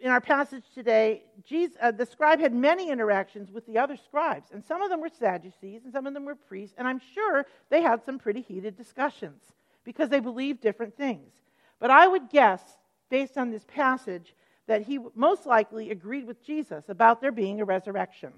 in 0.00 0.10
our 0.10 0.20
passage 0.20 0.62
today, 0.74 1.24
Jesus, 1.44 1.76
uh, 1.82 1.90
the 1.90 2.06
scribe 2.06 2.38
had 2.40 2.54
many 2.54 2.90
interactions 2.90 3.50
with 3.50 3.66
the 3.66 3.78
other 3.78 3.96
scribes, 3.96 4.50
and 4.52 4.64
some 4.64 4.80
of 4.80 4.90
them 4.90 5.00
were 5.00 5.08
Sadducees, 5.08 5.82
and 5.82 5.92
some 5.92 6.06
of 6.06 6.14
them 6.14 6.24
were 6.24 6.36
priests, 6.36 6.76
and 6.78 6.86
I'm 6.86 7.00
sure 7.14 7.46
they 7.68 7.82
had 7.82 8.04
some 8.04 8.18
pretty 8.18 8.42
heated 8.42 8.76
discussions 8.76 9.42
because 9.88 10.10
they 10.10 10.20
believed 10.20 10.60
different 10.60 10.94
things. 10.98 11.32
But 11.80 11.90
I 11.90 12.06
would 12.06 12.28
guess, 12.28 12.60
based 13.08 13.38
on 13.38 13.50
this 13.50 13.64
passage, 13.64 14.34
that 14.66 14.82
he 14.82 14.98
most 15.14 15.46
likely 15.46 15.90
agreed 15.90 16.26
with 16.26 16.44
Jesus 16.44 16.90
about 16.90 17.22
there 17.22 17.32
being 17.32 17.62
a 17.62 17.64
resurrection. 17.64 18.34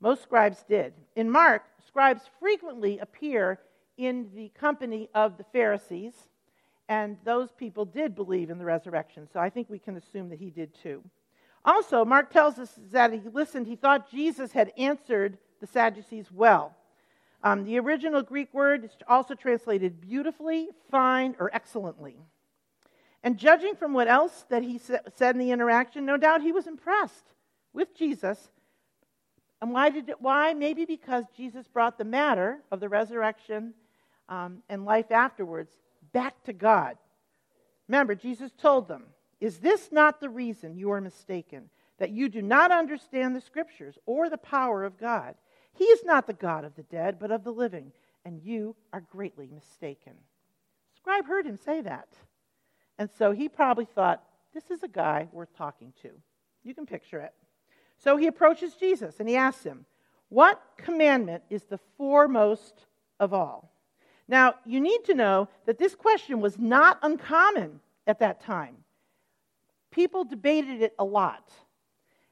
Most 0.00 0.20
scribes 0.20 0.64
did. 0.68 0.94
In 1.14 1.30
Mark, 1.30 1.62
scribes 1.86 2.22
frequently 2.40 2.98
appear 2.98 3.60
in 3.98 4.30
the 4.34 4.48
company 4.48 5.08
of 5.14 5.38
the 5.38 5.44
Pharisees 5.44 6.14
and 6.88 7.16
those 7.22 7.52
people 7.52 7.84
did 7.84 8.16
believe 8.16 8.50
in 8.50 8.58
the 8.58 8.64
resurrection. 8.64 9.28
So 9.32 9.38
I 9.38 9.50
think 9.50 9.70
we 9.70 9.78
can 9.78 9.96
assume 9.96 10.28
that 10.30 10.40
he 10.40 10.50
did 10.50 10.74
too. 10.82 11.04
Also, 11.64 12.04
Mark 12.04 12.32
tells 12.32 12.58
us 12.58 12.72
that 12.90 13.12
he 13.12 13.20
listened, 13.32 13.68
he 13.68 13.76
thought 13.76 14.10
Jesus 14.10 14.50
had 14.50 14.72
answered 14.76 15.38
the 15.60 15.68
Sadducees 15.68 16.32
well. 16.32 16.74
Um, 17.42 17.64
the 17.64 17.78
original 17.78 18.22
Greek 18.22 18.52
word 18.52 18.84
is 18.84 18.90
also 19.06 19.34
translated 19.34 20.00
beautifully, 20.00 20.68
fine, 20.90 21.36
or 21.38 21.54
excellently. 21.54 22.16
And 23.22 23.36
judging 23.36 23.74
from 23.74 23.92
what 23.92 24.08
else 24.08 24.44
that 24.48 24.62
he 24.62 24.78
said 24.78 25.34
in 25.34 25.38
the 25.38 25.50
interaction, 25.50 26.04
no 26.04 26.16
doubt 26.16 26.42
he 26.42 26.52
was 26.52 26.66
impressed 26.66 27.32
with 27.72 27.94
Jesus. 27.96 28.50
And 29.60 29.72
why 29.72 29.90
did 29.90 30.08
it, 30.08 30.20
why? 30.20 30.54
Maybe 30.54 30.84
because 30.84 31.24
Jesus 31.36 31.66
brought 31.66 31.98
the 31.98 32.04
matter 32.04 32.58
of 32.70 32.80
the 32.80 32.88
resurrection 32.88 33.74
um, 34.28 34.62
and 34.68 34.84
life 34.84 35.10
afterwards 35.10 35.72
back 36.12 36.42
to 36.44 36.52
God. 36.52 36.96
Remember, 37.88 38.14
Jesus 38.14 38.52
told 38.52 38.88
them, 38.88 39.04
Is 39.40 39.58
this 39.58 39.90
not 39.90 40.20
the 40.20 40.28
reason 40.28 40.76
you 40.76 40.90
are 40.92 41.00
mistaken? 41.00 41.70
That 41.98 42.10
you 42.10 42.28
do 42.28 42.42
not 42.42 42.70
understand 42.70 43.34
the 43.34 43.40
scriptures 43.40 43.98
or 44.06 44.30
the 44.30 44.38
power 44.38 44.84
of 44.84 44.98
God? 44.98 45.34
He 45.78 45.84
is 45.84 46.04
not 46.04 46.26
the 46.26 46.32
God 46.32 46.64
of 46.64 46.74
the 46.74 46.82
dead, 46.82 47.18
but 47.20 47.30
of 47.30 47.44
the 47.44 47.52
living, 47.52 47.92
and 48.24 48.42
you 48.42 48.74
are 48.92 49.00
greatly 49.00 49.48
mistaken. 49.54 50.14
Scribe 50.96 51.24
heard 51.24 51.46
him 51.46 51.56
say 51.56 51.80
that. 51.82 52.08
And 52.98 53.08
so 53.16 53.30
he 53.30 53.48
probably 53.48 53.84
thought, 53.84 54.24
This 54.52 54.72
is 54.72 54.82
a 54.82 54.88
guy 54.88 55.28
worth 55.30 55.54
talking 55.56 55.92
to. 56.02 56.10
You 56.64 56.74
can 56.74 56.84
picture 56.84 57.20
it. 57.20 57.32
So 57.96 58.16
he 58.16 58.26
approaches 58.26 58.74
Jesus 58.74 59.20
and 59.20 59.28
he 59.28 59.36
asks 59.36 59.62
him, 59.62 59.86
What 60.30 60.60
commandment 60.76 61.44
is 61.48 61.62
the 61.62 61.78
foremost 61.96 62.86
of 63.20 63.32
all? 63.32 63.70
Now, 64.26 64.56
you 64.66 64.80
need 64.80 65.04
to 65.04 65.14
know 65.14 65.48
that 65.66 65.78
this 65.78 65.94
question 65.94 66.40
was 66.40 66.58
not 66.58 66.98
uncommon 67.02 67.78
at 68.06 68.18
that 68.18 68.40
time. 68.40 68.78
People 69.92 70.24
debated 70.24 70.82
it 70.82 70.94
a 70.98 71.04
lot. 71.04 71.52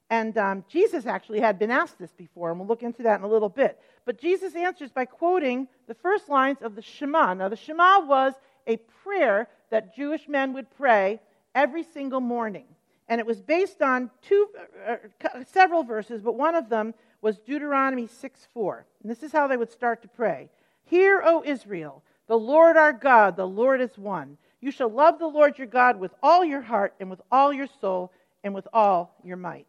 And 0.09 0.39
um, 0.39 0.65
Jesus 0.69 1.07
actually 1.07 1.41
had 1.41 1.59
been 1.59 1.71
asked 1.71 1.99
this 1.99 2.13
before, 2.13 2.51
and 2.51 2.61
we'll 2.61 2.69
look 2.69 2.83
into 2.83 3.03
that 3.03 3.19
in 3.19 3.25
a 3.25 3.29
little 3.29 3.49
bit. 3.49 3.81
But 4.05 4.21
Jesus 4.21 4.55
answers 4.55 4.93
by 4.93 5.05
quoting 5.05 5.67
the 5.89 5.95
first 5.95 6.29
lines 6.29 6.59
of 6.63 6.77
the 6.77 6.83
Shema. 6.83 7.35
Now, 7.35 7.49
the 7.49 7.57
Shema 7.57 8.01
was 8.01 8.35
a 8.67 8.77
prayer 8.77 9.49
that 9.71 9.97
Jewish 9.97 10.29
men 10.29 10.53
would 10.53 10.71
pray 10.77 11.21
every 11.55 11.83
single 11.83 12.21
morning. 12.21 12.67
And 13.09 13.21
it 13.21 13.27
was 13.27 13.41
based 13.41 13.83
on 13.83 14.11
two, 14.23 14.49
uh, 14.87 14.97
uh 15.25 15.45
several 15.45 15.83
verses, 15.83 16.23
but 16.23 16.37
one 16.37 16.55
of 16.55 16.69
them 16.69 16.95
was 17.21 17.39
Deuteronomy 17.39 18.07
6 18.07 18.49
4. 18.53 18.87
And 19.03 19.11
this 19.11 19.23
is 19.23 19.33
how 19.33 19.47
they 19.47 19.57
would 19.57 19.73
start 19.73 20.03
to 20.03 20.09
pray 20.09 20.51
Hear, 20.85 21.23
O 21.25 21.43
Israel, 21.45 22.03
the 22.29 22.39
Lord 22.39 22.77
our 22.77 22.93
God, 22.93 23.37
the 23.37 23.47
Lord 23.47 23.81
is 23.81 23.97
one. 23.99 24.39
You 24.61 24.71
shall 24.71 24.89
love 24.89 25.19
the 25.19 25.27
Lord 25.27 25.59
your 25.59 25.67
God 25.67 25.99
with 25.99 26.13
all 26.23 26.45
your 26.45 26.63
heart 26.63 26.95
and 27.01 27.11
with 27.11 27.21
all 27.31 27.53
your 27.53 27.69
soul 27.81 28.13
and 28.43 28.55
with 28.55 28.67
all 28.73 29.15
your 29.23 29.37
might. 29.37 29.67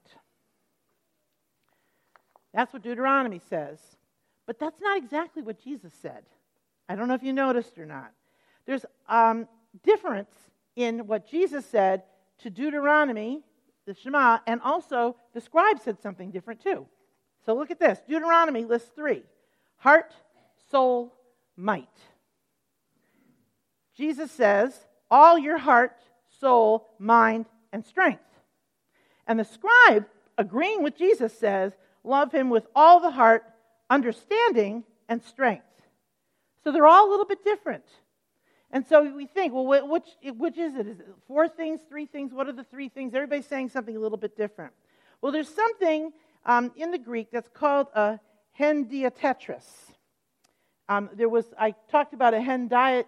That's 2.54 2.74
what 2.74 2.84
Deuteronomy 2.84 3.42
says. 3.50 3.80
But 4.46 4.60
that's 4.60 4.82
not 4.82 4.98
exactly 4.98 5.44
what 5.44 5.62
Jesus 5.64 5.94
said. 6.02 6.24
I 6.90 6.96
don't 6.96 7.08
know 7.08 7.14
if 7.14 7.24
you 7.24 7.34
noticed 7.34 7.78
or 7.78 7.86
not. 7.86 8.12
There's 8.66 8.86
um, 9.10 9.48
difference 9.84 10.32
in 10.76 11.08
what 11.08 11.30
Jesus 11.30 11.66
said 11.66 12.04
to 12.40 12.50
Deuteronomy, 12.50 13.42
the 13.86 13.94
Shema, 13.94 14.40
and 14.48 14.62
also 14.62 15.16
the 15.34 15.42
scribe 15.42 15.80
said 15.80 16.00
something 16.02 16.32
different 16.32 16.62
too. 16.62 16.86
So 17.46 17.56
look 17.56 17.72
at 17.72 17.80
this 17.80 18.00
Deuteronomy 18.08 18.66
lists 18.66 18.90
three 18.96 19.24
heart, 19.78 20.14
soul, 20.72 21.14
might. 21.56 21.88
Jesus 23.96 24.32
says, 24.32 24.74
all 25.10 25.38
your 25.38 25.58
heart, 25.58 25.98
soul, 26.40 26.88
mind, 27.00 27.48
and 27.74 27.84
strength. 27.84 28.24
And 29.26 29.40
the 29.40 29.44
scribe, 29.44 30.06
agreeing 30.38 30.84
with 30.84 30.96
Jesus, 30.96 31.38
says, 31.38 31.74
love 32.08 32.32
him 32.32 32.50
with 32.50 32.66
all 32.76 33.00
the 33.00 33.12
heart, 33.12 33.44
understanding, 33.90 34.84
and 35.10 35.22
strength. 35.24 35.66
So 36.64 36.72
they're 36.72 36.88
all 36.88 37.10
a 37.10 37.12
little 37.12 37.26
bit 37.26 37.44
different. 37.44 37.86
And 38.72 38.86
so 38.86 39.04
we 39.16 39.26
think, 39.26 39.54
well, 39.54 39.88
which, 39.88 40.08
which 40.24 40.58
is 40.58 40.76
it? 40.76 40.88
Is 40.88 41.00
it 41.00 41.08
four 41.28 41.48
things, 41.48 41.80
three 41.90 42.06
things? 42.06 42.34
What 42.34 42.48
are 42.48 42.54
the 42.54 42.66
three 42.66 42.90
things? 42.90 43.14
Everybody's 43.14 43.48
saying 43.48 43.70
something 43.70 43.96
a 43.96 44.00
little 44.00 44.18
bit 44.18 44.36
different. 44.36 44.74
Well, 45.22 45.32
there's 45.32 45.50
something 45.50 46.12
um, 46.46 46.72
in 46.76 46.92
the 46.92 46.98
Greek 46.98 47.30
that's 47.32 47.50
called 47.50 47.88
a 47.94 48.20
hendiatetris. 48.60 49.66
Um, 50.90 51.10
there 51.14 51.30
was, 51.30 51.46
I 51.58 51.76
talked 51.90 52.14
about 52.14 52.34
a 52.34 52.38
hendia, 52.38 53.06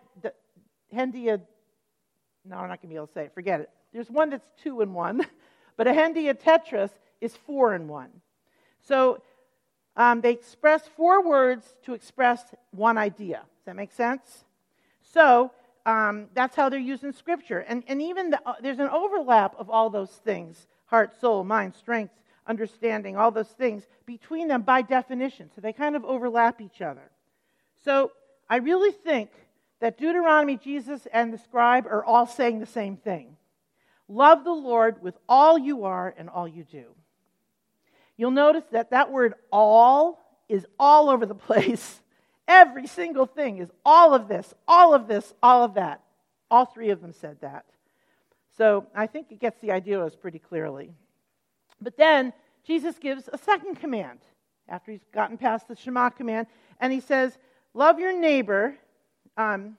hendia, 0.93 1.41
no, 2.45 2.55
I'm 2.57 2.69
not 2.69 2.81
going 2.81 2.81
to 2.81 2.87
be 2.87 2.95
able 2.95 3.07
to 3.07 3.13
say 3.13 3.25
it, 3.25 3.33
forget 3.33 3.61
it. 3.61 3.69
There's 3.93 4.09
one 4.09 4.29
that's 4.29 4.47
two 4.63 4.81
in 4.81 4.93
one, 4.93 5.25
but 5.77 5.87
a 5.87 5.91
hendiatetris 5.91 6.91
is 7.21 7.35
four 7.35 7.75
in 7.75 7.87
one. 7.87 8.09
So 8.89 9.21
um, 9.95 10.21
they 10.21 10.31
express 10.31 10.87
four 10.97 11.23
words 11.23 11.75
to 11.85 11.93
express 11.93 12.43
one 12.71 12.97
idea. 12.97 13.37
Does 13.37 13.65
that 13.65 13.75
make 13.75 13.91
sense? 13.91 14.45
So 15.13 15.51
um, 15.85 16.25
that's 16.33 16.55
how 16.55 16.69
they're 16.69 16.79
used 16.79 17.03
in 17.03 17.13
Scripture. 17.13 17.59
And, 17.59 17.83
and 17.87 18.01
even 18.01 18.31
the, 18.31 18.41
uh, 18.43 18.55
there's 18.61 18.79
an 18.79 18.89
overlap 18.89 19.53
of 19.59 19.69
all 19.69 19.91
those 19.91 20.09
things 20.09 20.67
heart, 20.85 21.19
soul, 21.21 21.43
mind, 21.43 21.75
strength, 21.75 22.15
understanding, 22.47 23.15
all 23.15 23.29
those 23.29 23.49
things 23.49 23.83
between 24.07 24.47
them 24.47 24.63
by 24.63 24.81
definition. 24.81 25.51
So 25.53 25.61
they 25.61 25.71
kind 25.71 25.95
of 25.95 26.03
overlap 26.03 26.59
each 26.59 26.81
other. 26.81 27.11
So 27.85 28.11
I 28.49 28.55
really 28.55 28.91
think 28.91 29.29
that 29.81 29.99
Deuteronomy, 29.99 30.57
Jesus, 30.57 31.07
and 31.13 31.31
the 31.31 31.37
scribe 31.37 31.85
are 31.85 32.03
all 32.03 32.25
saying 32.25 32.59
the 32.59 32.65
same 32.65 32.97
thing 32.97 33.37
Love 34.07 34.43
the 34.43 34.51
Lord 34.51 35.03
with 35.03 35.15
all 35.29 35.59
you 35.59 35.83
are 35.83 36.11
and 36.17 36.27
all 36.27 36.47
you 36.47 36.63
do. 36.63 36.85
You'll 38.19 38.31
notice 38.31 38.65
that 38.73 38.89
that 38.89 39.13
word 39.13 39.33
all 39.49 40.19
is 40.49 40.65
all 40.77 41.09
over 41.09 41.25
the 41.25 41.33
place. 41.49 42.01
Every 42.49 42.85
single 42.85 43.25
thing 43.25 43.59
is 43.59 43.71
all 43.85 44.13
of 44.13 44.27
this, 44.27 44.53
all 44.67 44.93
of 44.93 45.07
this, 45.07 45.33
all 45.41 45.63
of 45.63 45.75
that. 45.75 46.03
All 46.51 46.65
three 46.65 46.89
of 46.89 46.99
them 46.99 47.13
said 47.13 47.37
that. 47.39 47.63
So 48.57 48.87
I 48.93 49.07
think 49.07 49.31
it 49.31 49.39
gets 49.39 49.61
the 49.61 49.71
idea 49.71 50.01
of 50.01 50.21
pretty 50.21 50.37
clearly. 50.37 50.91
But 51.79 51.95
then 51.95 52.33
Jesus 52.65 52.99
gives 52.99 53.29
a 53.31 53.37
second 53.37 53.75
command 53.75 54.19
after 54.67 54.91
he's 54.91 55.05
gotten 55.13 55.37
past 55.37 55.69
the 55.69 55.77
Shema 55.77 56.09
command, 56.09 56.47
and 56.81 56.91
he 56.91 56.99
says, 56.99 57.37
Love 57.73 57.99
your 57.99 58.19
neighbor. 58.19 58.75
Um, 59.37 59.77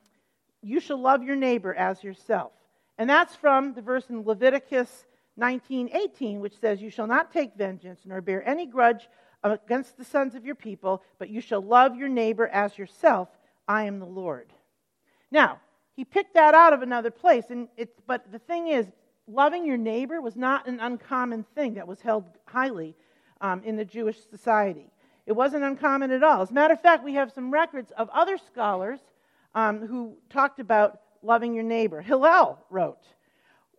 you 0.62 0.80
shall 0.80 0.99
love 0.99 1.23
your 1.23 1.37
neighbor 1.37 1.75
as 1.75 2.02
yourself. 2.02 2.52
And 2.97 3.11
that's 3.11 3.37
from 3.37 3.75
the 3.75 3.82
verse 3.82 4.09
in 4.09 4.23
Leviticus 4.23 5.04
19:18, 5.38 6.40
which 6.40 6.58
says, 6.58 6.80
You 6.80 6.90
shall 6.90 7.06
not 7.06 7.32
take 7.32 7.54
vengeance 7.54 8.00
nor 8.04 8.20
bear 8.20 8.46
any 8.49 8.66
grudge 8.66 9.08
against 9.42 9.96
the 9.96 10.04
sons 10.04 10.34
of 10.34 10.44
your 10.44 10.54
people, 10.54 11.02
but 11.18 11.30
you 11.30 11.40
shall 11.40 11.62
love 11.62 11.96
your 11.96 12.08
neighbor 12.08 12.46
as 12.46 12.76
yourself. 12.76 13.28
I 13.66 13.84
am 13.84 13.99
the 13.99 14.06
Lord. 14.06 14.52
Now, 15.30 15.60
he 15.94 16.04
picked 16.04 16.34
that 16.34 16.54
out 16.54 16.72
of 16.72 16.82
another 16.82 17.10
place, 17.10 17.44
and 17.50 17.68
it's, 17.76 18.00
but 18.06 18.30
the 18.32 18.38
thing 18.38 18.68
is, 18.68 18.87
loving 19.26 19.64
your 19.64 19.76
neighbor 19.76 20.20
was 20.20 20.37
not 20.37 20.66
an 20.66 20.80
uncommon 20.80 21.44
thing 21.54 21.75
that 21.75 21.87
was 21.87 22.00
held 22.00 22.25
highly 22.46 22.96
um, 23.40 23.62
in 23.64 23.76
the 23.76 23.84
Jewish 23.84 24.18
society. 24.30 24.90
It 25.26 25.32
wasn't 25.32 25.64
uncommon 25.64 26.10
at 26.10 26.22
all. 26.22 26.42
As 26.42 26.50
a 26.50 26.54
matter 26.54 26.75
of 26.75 26.80
fact, 26.80 27.04
we 27.04 27.14
have 27.14 27.32
some 27.32 27.52
records 27.52 27.92
of 27.96 28.08
other 28.10 28.38
scholars 28.38 29.00
um, 29.54 29.87
who 29.87 30.16
talked 30.28 30.58
about 30.58 31.00
loving 31.22 31.54
your 31.54 31.64
neighbor. 31.64 32.00
Hillel 32.00 32.58
wrote, 32.70 33.06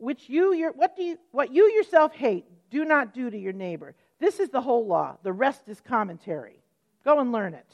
which 0.01 0.29
you, 0.29 0.53
your, 0.53 0.71
what, 0.71 0.95
do 0.95 1.03
you, 1.03 1.17
what 1.31 1.53
you 1.53 1.65
yourself 1.71 2.13
hate, 2.13 2.45
do 2.71 2.83
not 2.85 3.13
do 3.13 3.29
to 3.29 3.37
your 3.37 3.53
neighbor. 3.53 3.93
This 4.19 4.39
is 4.39 4.49
the 4.49 4.61
whole 4.61 4.87
law. 4.87 5.17
The 5.21 5.31
rest 5.31 5.67
is 5.67 5.79
commentary. 5.79 6.63
Go 7.05 7.19
and 7.19 7.31
learn 7.31 7.53
it. 7.53 7.71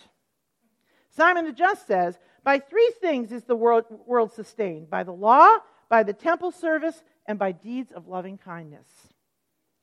Simon 1.09 1.45
the 1.45 1.53
Just 1.53 1.87
says, 1.87 2.19
By 2.43 2.59
three 2.59 2.91
things 2.99 3.31
is 3.31 3.43
the 3.43 3.55
world, 3.55 3.85
world 4.05 4.33
sustained 4.33 4.89
by 4.89 5.03
the 5.03 5.13
law, 5.13 5.57
by 5.89 6.03
the 6.03 6.13
temple 6.13 6.51
service, 6.51 7.01
and 7.25 7.39
by 7.39 7.53
deeds 7.53 7.91
of 7.91 8.07
loving 8.07 8.37
kindness. 8.37 8.87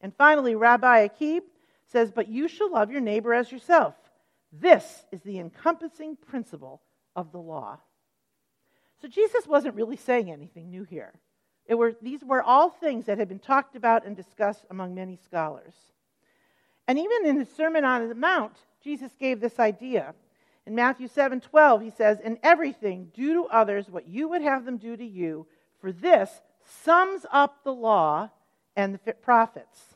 And 0.02 0.14
finally, 0.14 0.54
Rabbi 0.54 1.00
Akiba 1.00 1.46
says, 1.86 2.12
But 2.12 2.28
you 2.28 2.46
shall 2.46 2.70
love 2.70 2.90
your 2.90 3.00
neighbor 3.00 3.32
as 3.32 3.50
yourself. 3.50 3.94
This 4.52 5.04
is 5.10 5.22
the 5.22 5.38
encompassing 5.38 6.16
principle 6.16 6.82
of 7.16 7.32
the 7.32 7.38
law. 7.38 7.78
So 9.00 9.08
Jesus 9.08 9.46
wasn't 9.46 9.74
really 9.74 9.96
saying 9.96 10.30
anything 10.30 10.70
new 10.70 10.84
here. 10.84 11.14
Were, 11.68 11.94
these 12.02 12.22
were 12.22 12.42
all 12.42 12.70
things 12.70 13.06
that 13.06 13.18
had 13.18 13.28
been 13.28 13.38
talked 13.38 13.74
about 13.74 14.04
and 14.04 14.14
discussed 14.14 14.64
among 14.70 14.94
many 14.94 15.16
scholars. 15.24 15.74
And 16.86 16.98
even 16.98 17.26
in 17.26 17.38
his 17.38 17.48
Sermon 17.48 17.84
on 17.84 18.08
the 18.08 18.14
Mount, 18.14 18.52
Jesus 18.82 19.12
gave 19.18 19.40
this 19.40 19.58
idea. 19.58 20.14
In 20.66 20.74
Matthew 20.74 21.08
7 21.08 21.40
12, 21.40 21.82
he 21.82 21.90
says, 21.90 22.20
In 22.20 22.38
everything, 22.42 23.10
do 23.14 23.34
to 23.34 23.44
others 23.46 23.90
what 23.90 24.08
you 24.08 24.28
would 24.28 24.42
have 24.42 24.64
them 24.64 24.76
do 24.76 24.96
to 24.96 25.04
you, 25.04 25.46
for 25.80 25.92
this 25.92 26.30
sums 26.82 27.26
up 27.30 27.64
the 27.64 27.72
law 27.72 28.30
and 28.76 28.94
the 28.94 29.12
prophets. 29.14 29.94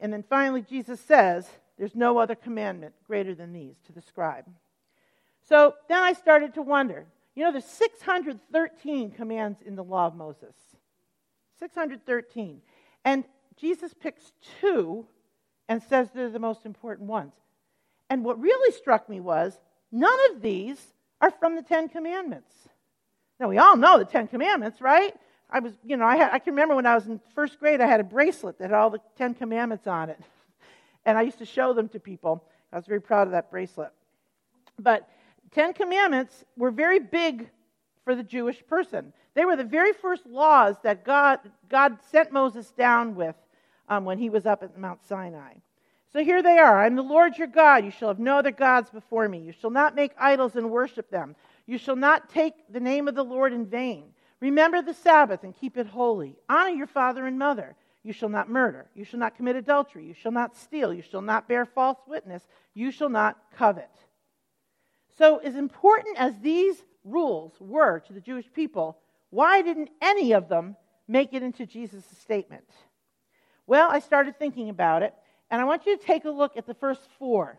And 0.00 0.12
then 0.12 0.22
finally, 0.22 0.62
Jesus 0.62 1.00
says, 1.00 1.48
There's 1.76 1.94
no 1.94 2.18
other 2.18 2.34
commandment 2.34 2.94
greater 3.06 3.34
than 3.34 3.52
these 3.52 3.76
to 3.86 3.92
the 3.92 4.02
scribe. 4.02 4.44
So 5.48 5.74
then 5.88 6.02
I 6.02 6.12
started 6.12 6.54
to 6.54 6.62
wonder 6.62 7.06
you 7.38 7.44
know, 7.44 7.52
there's 7.52 7.64
613 7.66 9.12
commands 9.12 9.60
in 9.64 9.76
the 9.76 9.84
law 9.84 10.08
of 10.08 10.16
Moses. 10.16 10.56
613. 11.60 12.60
And 13.04 13.22
Jesus 13.56 13.94
picks 13.94 14.32
two 14.60 15.06
and 15.68 15.80
says 15.80 16.08
they're 16.12 16.30
the 16.30 16.40
most 16.40 16.66
important 16.66 17.08
ones. 17.08 17.34
And 18.10 18.24
what 18.24 18.40
really 18.40 18.72
struck 18.74 19.08
me 19.08 19.20
was 19.20 19.56
none 19.92 20.18
of 20.32 20.42
these 20.42 20.84
are 21.20 21.30
from 21.30 21.54
the 21.54 21.62
Ten 21.62 21.88
Commandments. 21.88 22.52
Now, 23.38 23.46
we 23.46 23.58
all 23.58 23.76
know 23.76 24.00
the 24.00 24.04
Ten 24.04 24.26
Commandments, 24.26 24.80
right? 24.80 25.14
I 25.48 25.60
was, 25.60 25.74
you 25.84 25.96
know, 25.96 26.06
I, 26.06 26.16
had, 26.16 26.32
I 26.32 26.40
can 26.40 26.54
remember 26.54 26.74
when 26.74 26.86
I 26.86 26.96
was 26.96 27.06
in 27.06 27.20
first 27.36 27.60
grade, 27.60 27.80
I 27.80 27.86
had 27.86 28.00
a 28.00 28.04
bracelet 28.04 28.58
that 28.58 28.70
had 28.70 28.76
all 28.76 28.90
the 28.90 29.00
Ten 29.16 29.34
Commandments 29.34 29.86
on 29.86 30.10
it. 30.10 30.18
And 31.06 31.16
I 31.16 31.22
used 31.22 31.38
to 31.38 31.46
show 31.46 31.72
them 31.72 31.88
to 31.90 32.00
people. 32.00 32.44
I 32.70 32.76
was 32.76 32.84
very 32.84 33.00
proud 33.00 33.28
of 33.28 33.30
that 33.30 33.50
bracelet. 33.50 33.92
But 34.78 35.08
Ten 35.50 35.72
Commandments 35.72 36.44
were 36.56 36.70
very 36.70 36.98
big 36.98 37.48
for 38.04 38.14
the 38.14 38.22
Jewish 38.22 38.66
person. 38.66 39.12
They 39.34 39.44
were 39.44 39.56
the 39.56 39.64
very 39.64 39.92
first 39.92 40.26
laws 40.26 40.76
that 40.82 41.04
God, 41.04 41.40
God 41.68 41.98
sent 42.10 42.32
Moses 42.32 42.70
down 42.70 43.14
with 43.14 43.36
um, 43.88 44.04
when 44.04 44.18
he 44.18 44.30
was 44.30 44.46
up 44.46 44.62
at 44.62 44.78
Mount 44.78 45.04
Sinai. 45.04 45.54
So 46.12 46.24
here 46.24 46.42
they 46.42 46.58
are 46.58 46.82
I'm 46.82 46.96
the 46.96 47.02
Lord 47.02 47.36
your 47.36 47.46
God. 47.48 47.84
You 47.84 47.90
shall 47.90 48.08
have 48.08 48.18
no 48.18 48.38
other 48.38 48.50
gods 48.50 48.90
before 48.90 49.28
me. 49.28 49.40
You 49.40 49.52
shall 49.52 49.70
not 49.70 49.94
make 49.94 50.12
idols 50.18 50.56
and 50.56 50.70
worship 50.70 51.10
them. 51.10 51.36
You 51.66 51.76
shall 51.76 51.96
not 51.96 52.30
take 52.30 52.54
the 52.70 52.80
name 52.80 53.08
of 53.08 53.14
the 53.14 53.24
Lord 53.24 53.52
in 53.52 53.66
vain. 53.66 54.14
Remember 54.40 54.80
the 54.80 54.94
Sabbath 54.94 55.44
and 55.44 55.54
keep 55.54 55.76
it 55.76 55.86
holy. 55.86 56.36
Honor 56.48 56.70
your 56.70 56.86
father 56.86 57.26
and 57.26 57.38
mother. 57.38 57.76
You 58.04 58.12
shall 58.12 58.28
not 58.28 58.48
murder. 58.48 58.86
You 58.94 59.04
shall 59.04 59.20
not 59.20 59.36
commit 59.36 59.56
adultery. 59.56 60.06
You 60.06 60.14
shall 60.14 60.32
not 60.32 60.56
steal. 60.56 60.94
You 60.94 61.02
shall 61.02 61.20
not 61.20 61.46
bear 61.48 61.66
false 61.66 61.98
witness. 62.06 62.42
You 62.72 62.90
shall 62.90 63.10
not 63.10 63.36
covet. 63.56 63.90
So, 65.18 65.38
as 65.38 65.56
important 65.56 66.16
as 66.16 66.38
these 66.38 66.76
rules 67.04 67.52
were 67.58 67.98
to 68.00 68.12
the 68.12 68.20
Jewish 68.20 68.46
people, 68.52 68.98
why 69.30 69.62
didn't 69.62 69.90
any 70.00 70.32
of 70.32 70.48
them 70.48 70.76
make 71.08 71.32
it 71.32 71.42
into 71.42 71.66
Jesus' 71.66 72.04
statement? 72.22 72.64
Well, 73.66 73.90
I 73.90 73.98
started 73.98 74.38
thinking 74.38 74.70
about 74.70 75.02
it, 75.02 75.12
and 75.50 75.60
I 75.60 75.64
want 75.64 75.86
you 75.86 75.98
to 75.98 76.02
take 76.04 76.24
a 76.24 76.30
look 76.30 76.56
at 76.56 76.66
the 76.66 76.74
first 76.74 77.00
four. 77.18 77.58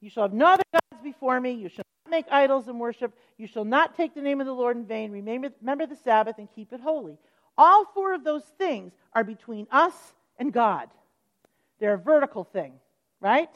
You 0.00 0.10
shall 0.10 0.24
have 0.24 0.34
no 0.34 0.46
other 0.46 0.64
gods 0.70 1.02
before 1.02 1.40
me. 1.40 1.52
You 1.52 1.70
shall 1.70 1.84
not 2.04 2.10
make 2.10 2.26
idols 2.30 2.68
and 2.68 2.78
worship. 2.78 3.16
You 3.38 3.46
shall 3.46 3.64
not 3.64 3.96
take 3.96 4.14
the 4.14 4.20
name 4.20 4.40
of 4.40 4.46
the 4.46 4.52
Lord 4.52 4.76
in 4.76 4.84
vain. 4.84 5.10
Remember, 5.10 5.86
the 5.86 5.96
Sabbath 5.96 6.38
and 6.38 6.48
keep 6.54 6.74
it 6.74 6.80
holy. 6.80 7.16
All 7.56 7.86
four 7.86 8.14
of 8.14 8.22
those 8.22 8.44
things 8.58 8.92
are 9.14 9.24
between 9.24 9.66
us 9.70 9.94
and 10.38 10.52
God. 10.52 10.88
They're 11.80 11.94
a 11.94 11.98
vertical 11.98 12.44
thing, 12.44 12.74
right? 13.20 13.50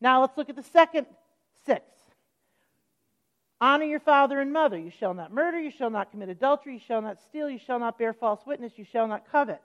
Now 0.00 0.20
let's 0.20 0.36
look 0.36 0.50
at 0.50 0.56
the 0.56 0.62
second 0.62 1.06
six. 1.64 1.82
Honor 3.62 3.84
your 3.84 4.00
father 4.00 4.40
and 4.40 4.52
mother. 4.52 4.76
You 4.76 4.90
shall 4.90 5.14
not 5.14 5.32
murder. 5.32 5.60
You 5.60 5.70
shall 5.70 5.88
not 5.88 6.10
commit 6.10 6.28
adultery. 6.28 6.74
You 6.74 6.80
shall 6.80 7.00
not 7.00 7.20
steal. 7.20 7.48
You 7.48 7.60
shall 7.60 7.78
not 7.78 7.96
bear 7.96 8.12
false 8.12 8.40
witness. 8.44 8.72
You 8.76 8.84
shall 8.84 9.06
not 9.06 9.30
covet. 9.30 9.62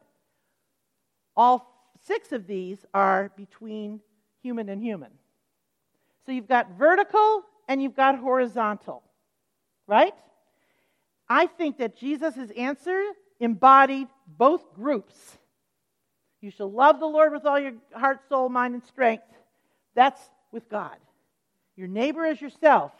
All 1.35 1.95
six 2.05 2.31
of 2.31 2.45
these 2.45 2.85
are 2.93 3.31
between 3.35 3.99
human 4.43 4.69
and 4.69 4.83
human. 4.83 5.09
So 6.27 6.31
you've 6.31 6.47
got 6.47 6.77
vertical 6.77 7.41
and 7.67 7.81
you've 7.81 7.95
got 7.95 8.19
horizontal, 8.19 9.01
right? 9.87 10.13
I 11.27 11.47
think 11.47 11.79
that 11.79 11.97
Jesus' 11.97 12.51
answer 12.55 13.01
embodied 13.39 14.09
both 14.27 14.75
groups. 14.75 15.15
You 16.39 16.51
shall 16.51 16.71
love 16.71 16.99
the 16.99 17.07
Lord 17.07 17.33
with 17.33 17.47
all 17.47 17.59
your 17.59 17.73
heart, 17.95 18.19
soul, 18.29 18.47
mind, 18.47 18.75
and 18.75 18.83
strength. 18.83 19.25
That's 19.95 20.21
with 20.51 20.69
God. 20.69 20.97
Your 21.75 21.87
neighbor 21.87 22.27
as 22.27 22.39
yourself. 22.39 22.91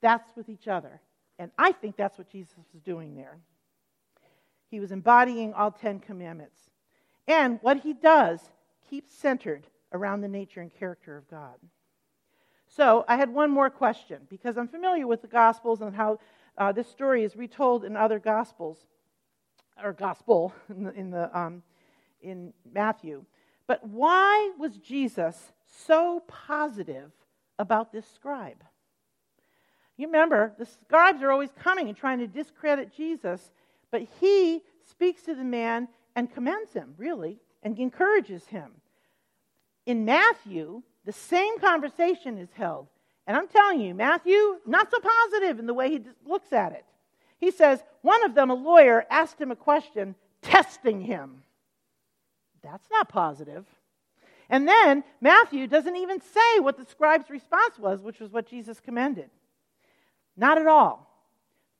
That's 0.00 0.34
with 0.36 0.48
each 0.48 0.68
other. 0.68 1.00
And 1.38 1.50
I 1.58 1.72
think 1.72 1.96
that's 1.96 2.18
what 2.18 2.30
Jesus 2.30 2.54
was 2.72 2.82
doing 2.82 3.14
there. 3.14 3.38
He 4.70 4.80
was 4.80 4.92
embodying 4.92 5.54
all 5.54 5.70
Ten 5.70 6.00
Commandments. 6.00 6.58
And 7.26 7.58
what 7.62 7.78
he 7.78 7.92
does 7.92 8.40
keeps 8.90 9.14
centered 9.14 9.66
around 9.92 10.20
the 10.20 10.28
nature 10.28 10.60
and 10.60 10.72
character 10.72 11.16
of 11.16 11.28
God. 11.30 11.54
So 12.68 13.04
I 13.08 13.16
had 13.16 13.32
one 13.32 13.50
more 13.50 13.70
question 13.70 14.22
because 14.28 14.58
I'm 14.58 14.68
familiar 14.68 15.06
with 15.06 15.22
the 15.22 15.28
Gospels 15.28 15.80
and 15.80 15.94
how 15.94 16.18
uh, 16.56 16.72
this 16.72 16.88
story 16.88 17.24
is 17.24 17.36
retold 17.36 17.84
in 17.84 17.96
other 17.96 18.18
Gospels, 18.18 18.78
or 19.82 19.92
Gospel 19.92 20.52
in, 20.68 20.84
the, 20.84 20.92
in, 20.92 21.10
the, 21.10 21.38
um, 21.38 21.62
in 22.20 22.52
Matthew. 22.70 23.24
But 23.66 23.86
why 23.86 24.52
was 24.58 24.76
Jesus 24.78 25.52
so 25.86 26.22
positive 26.26 27.12
about 27.58 27.92
this 27.92 28.06
scribe? 28.14 28.64
You 29.98 30.06
remember, 30.06 30.54
the 30.58 30.64
scribes 30.64 31.22
are 31.22 31.30
always 31.30 31.50
coming 31.60 31.88
and 31.88 31.96
trying 31.96 32.20
to 32.20 32.26
discredit 32.26 32.94
Jesus, 32.96 33.50
but 33.90 34.06
he 34.20 34.62
speaks 34.88 35.22
to 35.22 35.34
the 35.34 35.44
man 35.44 35.88
and 36.14 36.32
commends 36.32 36.72
him, 36.72 36.94
really, 36.96 37.40
and 37.62 37.78
encourages 37.78 38.46
him. 38.46 38.70
In 39.84 40.04
Matthew, 40.04 40.82
the 41.04 41.12
same 41.12 41.58
conversation 41.58 42.38
is 42.38 42.48
held. 42.54 42.86
And 43.26 43.36
I'm 43.36 43.48
telling 43.48 43.80
you, 43.80 43.92
Matthew, 43.94 44.58
not 44.66 44.90
so 44.90 44.98
positive 45.00 45.58
in 45.58 45.66
the 45.66 45.74
way 45.74 45.90
he 45.90 46.00
looks 46.24 46.52
at 46.52 46.72
it. 46.72 46.84
He 47.38 47.50
says, 47.50 47.82
one 48.02 48.24
of 48.24 48.34
them, 48.34 48.50
a 48.50 48.54
lawyer, 48.54 49.04
asked 49.10 49.40
him 49.40 49.50
a 49.50 49.56
question, 49.56 50.14
testing 50.42 51.00
him. 51.00 51.42
That's 52.62 52.88
not 52.90 53.08
positive. 53.08 53.66
And 54.48 54.66
then 54.66 55.04
Matthew 55.20 55.66
doesn't 55.66 55.96
even 55.96 56.20
say 56.20 56.60
what 56.60 56.78
the 56.78 56.86
scribe's 56.86 57.30
response 57.30 57.78
was, 57.78 58.00
which 58.00 58.20
was 58.20 58.32
what 58.32 58.48
Jesus 58.48 58.80
commended. 58.80 59.30
Not 60.38 60.56
at 60.56 60.66
all. 60.66 61.04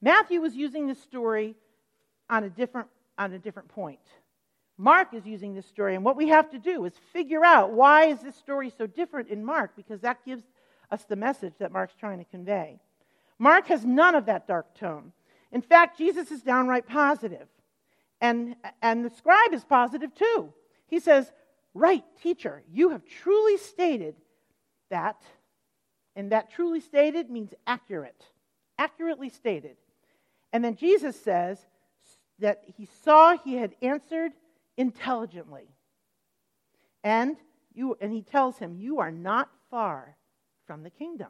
Matthew 0.02 0.40
was 0.40 0.54
using 0.54 0.86
this 0.86 1.00
story 1.00 1.54
on 2.28 2.44
a 2.44 2.50
different, 2.50 2.88
on 3.16 3.32
a 3.32 3.38
different 3.38 3.68
point. 3.68 4.00
Mark 4.76 5.14
is 5.14 5.24
using 5.24 5.54
this 5.54 5.66
story, 5.66 5.94
and 5.94 6.04
what 6.04 6.16
we 6.16 6.28
have 6.28 6.50
to 6.50 6.58
do 6.58 6.84
is 6.84 6.92
figure 7.12 7.44
out 7.44 7.72
why 7.72 8.06
is 8.06 8.20
this 8.20 8.36
story 8.36 8.70
so 8.76 8.86
different 8.86 9.28
in 9.28 9.44
Mark, 9.44 9.74
because 9.76 10.00
that 10.00 10.24
gives 10.24 10.42
us 10.90 11.04
the 11.04 11.16
message 11.16 11.54
that 11.58 11.72
Mark's 11.72 11.94
trying 11.98 12.18
to 12.18 12.24
convey. 12.24 12.78
Mark 13.38 13.66
has 13.68 13.84
none 13.84 14.14
of 14.14 14.26
that 14.26 14.46
dark 14.46 14.74
tone. 14.74 15.12
In 15.52 15.62
fact, 15.62 15.98
Jesus 15.98 16.30
is 16.30 16.42
downright. 16.42 16.84
And, 18.20 18.56
and 18.82 19.04
the 19.04 19.10
scribe 19.10 19.52
is 19.52 19.64
positive 19.64 20.14
too. 20.14 20.52
He 20.86 21.00
says, 21.00 21.30
Right, 21.74 22.04
teacher, 22.22 22.62
you 22.72 22.90
have 22.90 23.04
truly 23.04 23.56
stated 23.56 24.16
that, 24.90 25.22
and 26.16 26.32
that 26.32 26.50
truly 26.50 26.80
stated 26.80 27.30
means 27.30 27.52
accurate, 27.66 28.24
accurately 28.78 29.28
stated. 29.28 29.76
And 30.52 30.64
then 30.64 30.76
Jesus 30.76 31.20
says 31.20 31.58
that 32.38 32.62
he 32.76 32.88
saw 33.04 33.36
he 33.36 33.56
had 33.56 33.74
answered 33.82 34.32
intelligently. 34.76 35.68
And 37.04 37.36
you 37.74 37.96
and 38.00 38.12
he 38.12 38.22
tells 38.22 38.58
him, 38.58 38.76
You 38.76 39.00
are 39.00 39.10
not 39.10 39.50
far 39.70 40.16
from 40.66 40.82
the 40.82 40.90
kingdom. 40.90 41.28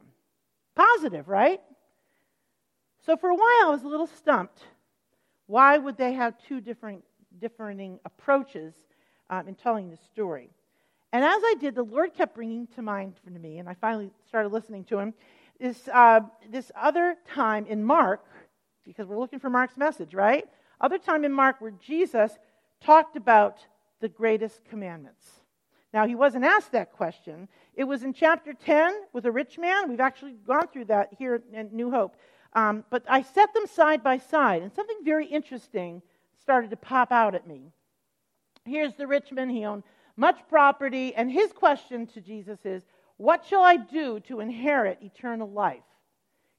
Positive, 0.75 1.27
right? 1.27 1.61
So 3.05 3.17
for 3.17 3.29
a 3.29 3.35
while 3.35 3.67
I 3.67 3.69
was 3.69 3.83
a 3.83 3.87
little 3.87 4.07
stumped. 4.07 4.61
Why 5.47 5.77
would 5.77 5.97
they 5.97 6.13
have 6.13 6.35
two 6.47 6.61
different 6.61 7.03
differing 7.39 7.99
approaches 8.05 8.73
um, 9.29 9.47
in 9.47 9.55
telling 9.55 9.89
the 9.89 9.97
story? 9.97 10.51
And 11.11 11.23
as 11.23 11.41
I 11.43 11.55
did, 11.59 11.73
the 11.73 11.83
Lord 11.83 12.13
kept 12.13 12.35
bringing 12.35 12.67
to 12.75 12.83
mind 12.83 13.15
for 13.23 13.31
me, 13.31 13.57
and 13.57 13.67
I 13.67 13.73
finally 13.73 14.11
started 14.27 14.49
listening 14.49 14.83
to 14.85 14.99
him, 14.99 15.15
this, 15.59 15.87
uh, 15.89 16.21
this 16.49 16.71
other 16.75 17.15
time 17.33 17.65
in 17.65 17.83
Mark, 17.83 18.23
because 18.85 19.07
we're 19.07 19.19
looking 19.19 19.39
for 19.39 19.49
Mark's 19.49 19.77
message, 19.77 20.13
right? 20.13 20.45
Other 20.81 20.97
time 20.97 21.25
in 21.25 21.31
Mark 21.31 21.59
where 21.59 21.71
Jesus 21.71 22.31
talked 22.81 23.15
about 23.15 23.59
the 23.99 24.09
greatest 24.09 24.63
commandments. 24.65 25.25
Now, 25.93 26.05
he 26.07 26.15
wasn't 26.15 26.45
asked 26.45 26.71
that 26.71 26.93
question. 26.93 27.47
It 27.75 27.83
was 27.83 28.03
in 28.03 28.13
chapter 28.13 28.53
10 28.53 28.93
with 29.11 29.25
a 29.25 29.31
rich 29.31 29.57
man. 29.57 29.89
We've 29.89 29.99
actually 29.99 30.33
gone 30.45 30.67
through 30.67 30.85
that 30.85 31.09
here 31.17 31.41
in 31.51 31.69
New 31.73 31.91
Hope. 31.91 32.15
Um, 32.53 32.83
but 32.89 33.03
I 33.07 33.21
set 33.21 33.53
them 33.53 33.65
side 33.67 34.03
by 34.03 34.17
side, 34.17 34.61
and 34.61 34.73
something 34.73 34.97
very 35.03 35.25
interesting 35.25 36.01
started 36.41 36.69
to 36.69 36.77
pop 36.77 37.11
out 37.11 37.35
at 37.35 37.47
me. 37.47 37.71
Here's 38.65 38.95
the 38.95 39.07
rich 39.07 39.31
man. 39.31 39.49
He 39.49 39.65
owned 39.65 39.83
much 40.15 40.39
property, 40.47 41.13
and 41.15 41.31
his 41.31 41.51
question 41.51 42.07
to 42.07 42.21
Jesus 42.21 42.59
is, 42.65 42.83
What 43.19 43.45
shall 43.45 43.61
I 43.61 43.75
do 43.75 44.21
to 44.21 44.39
inherit 44.39 44.99
eternal 45.01 45.51
life? 45.51 45.83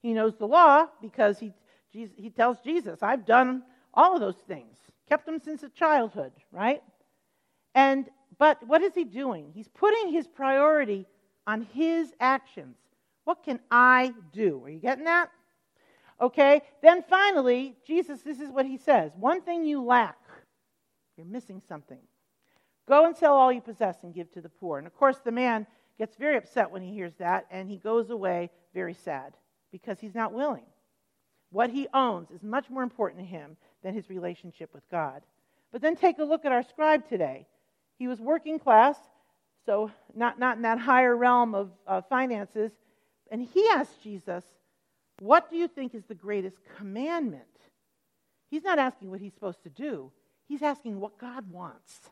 He 0.02 0.12
knows 0.12 0.36
the 0.36 0.46
law 0.46 0.88
because 1.00 1.38
he, 1.38 1.54
he 1.90 2.28
tells 2.28 2.60
Jesus, 2.60 3.02
I've 3.02 3.24
done 3.24 3.62
all 3.94 4.12
of 4.12 4.20
those 4.20 4.36
things, 4.46 4.76
kept 5.08 5.24
them 5.24 5.40
since 5.42 5.62
a 5.62 5.70
childhood, 5.70 6.32
right? 6.52 6.82
And 7.74 8.04
but 8.38 8.58
what 8.66 8.82
is 8.82 8.94
he 8.94 9.04
doing? 9.04 9.52
He's 9.54 9.68
putting 9.68 10.12
his 10.12 10.26
priority 10.26 11.06
on 11.46 11.66
his 11.72 12.12
actions. 12.20 12.76
What 13.24 13.42
can 13.42 13.60
I 13.70 14.12
do? 14.30 14.62
Are 14.62 14.68
you 14.68 14.80
getting 14.80 15.04
that? 15.04 15.30
Okay? 16.20 16.60
Then 16.82 17.02
finally, 17.08 17.74
Jesus, 17.86 18.20
this 18.20 18.38
is 18.38 18.50
what 18.50 18.66
he 18.66 18.76
says 18.76 19.12
One 19.18 19.40
thing 19.40 19.64
you 19.64 19.82
lack, 19.82 20.18
you're 21.16 21.24
missing 21.24 21.62
something. 21.66 22.00
Go 22.86 23.06
and 23.06 23.16
sell 23.16 23.34
all 23.34 23.50
you 23.50 23.62
possess 23.62 24.02
and 24.02 24.14
give 24.14 24.30
to 24.32 24.42
the 24.42 24.50
poor. 24.50 24.76
And 24.76 24.86
of 24.86 24.94
course, 24.94 25.20
the 25.24 25.32
man 25.32 25.66
gets 26.00 26.16
very 26.16 26.38
upset 26.38 26.70
when 26.70 26.80
he 26.80 26.94
hears 26.94 27.12
that, 27.18 27.44
and 27.50 27.68
he 27.68 27.76
goes 27.76 28.08
away 28.08 28.48
very 28.72 28.94
sad 28.94 29.34
because 29.70 30.00
he's 30.00 30.14
not 30.14 30.32
willing. 30.32 30.64
What 31.50 31.68
he 31.68 31.88
owns 31.92 32.30
is 32.30 32.42
much 32.42 32.70
more 32.70 32.82
important 32.82 33.20
to 33.20 33.26
him 33.26 33.58
than 33.82 33.92
his 33.92 34.08
relationship 34.08 34.72
with 34.72 34.82
God. 34.90 35.20
But 35.70 35.82
then 35.82 35.96
take 35.96 36.18
a 36.18 36.24
look 36.24 36.46
at 36.46 36.52
our 36.52 36.62
scribe 36.62 37.06
today. 37.06 37.46
He 37.98 38.08
was 38.08 38.18
working 38.18 38.58
class, 38.58 38.96
so 39.66 39.90
not, 40.14 40.38
not 40.38 40.56
in 40.56 40.62
that 40.62 40.78
higher 40.78 41.14
realm 41.14 41.54
of 41.54 41.70
uh, 41.86 42.00
finances. 42.00 42.72
And 43.30 43.42
he 43.42 43.68
asked 43.68 44.02
Jesus, 44.02 44.42
What 45.18 45.50
do 45.50 45.56
you 45.56 45.68
think 45.68 45.94
is 45.94 46.04
the 46.08 46.14
greatest 46.14 46.56
commandment? 46.78 47.44
He's 48.50 48.64
not 48.64 48.78
asking 48.78 49.10
what 49.10 49.20
he's 49.20 49.34
supposed 49.34 49.62
to 49.64 49.68
do, 49.68 50.12
he's 50.48 50.62
asking 50.62 50.98
what 50.98 51.18
God 51.18 51.52
wants. 51.52 52.08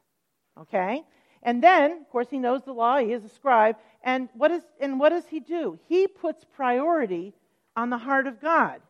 Okay? 0.61 1.05
And 1.43 1.63
then, 1.63 1.93
of 1.93 2.11
course, 2.11 2.29
he 2.31 2.39
knows 2.39 2.63
the 2.65 2.73
law, 2.73 2.99
he 2.99 3.13
is 3.13 3.25
a 3.25 3.29
scribe. 3.29 3.77
And 4.03 4.29
what, 4.35 4.51
is, 4.51 4.63
and 4.81 4.99
what 4.99 5.11
does 5.11 5.27
he 5.29 5.41
do? 5.41 5.79
He 5.89 6.07
puts 6.07 6.45
priority 6.45 7.35
on 7.77 7.91
the 7.91 7.99
heart 7.99 8.27
of 8.27 8.41
God. 8.41 8.81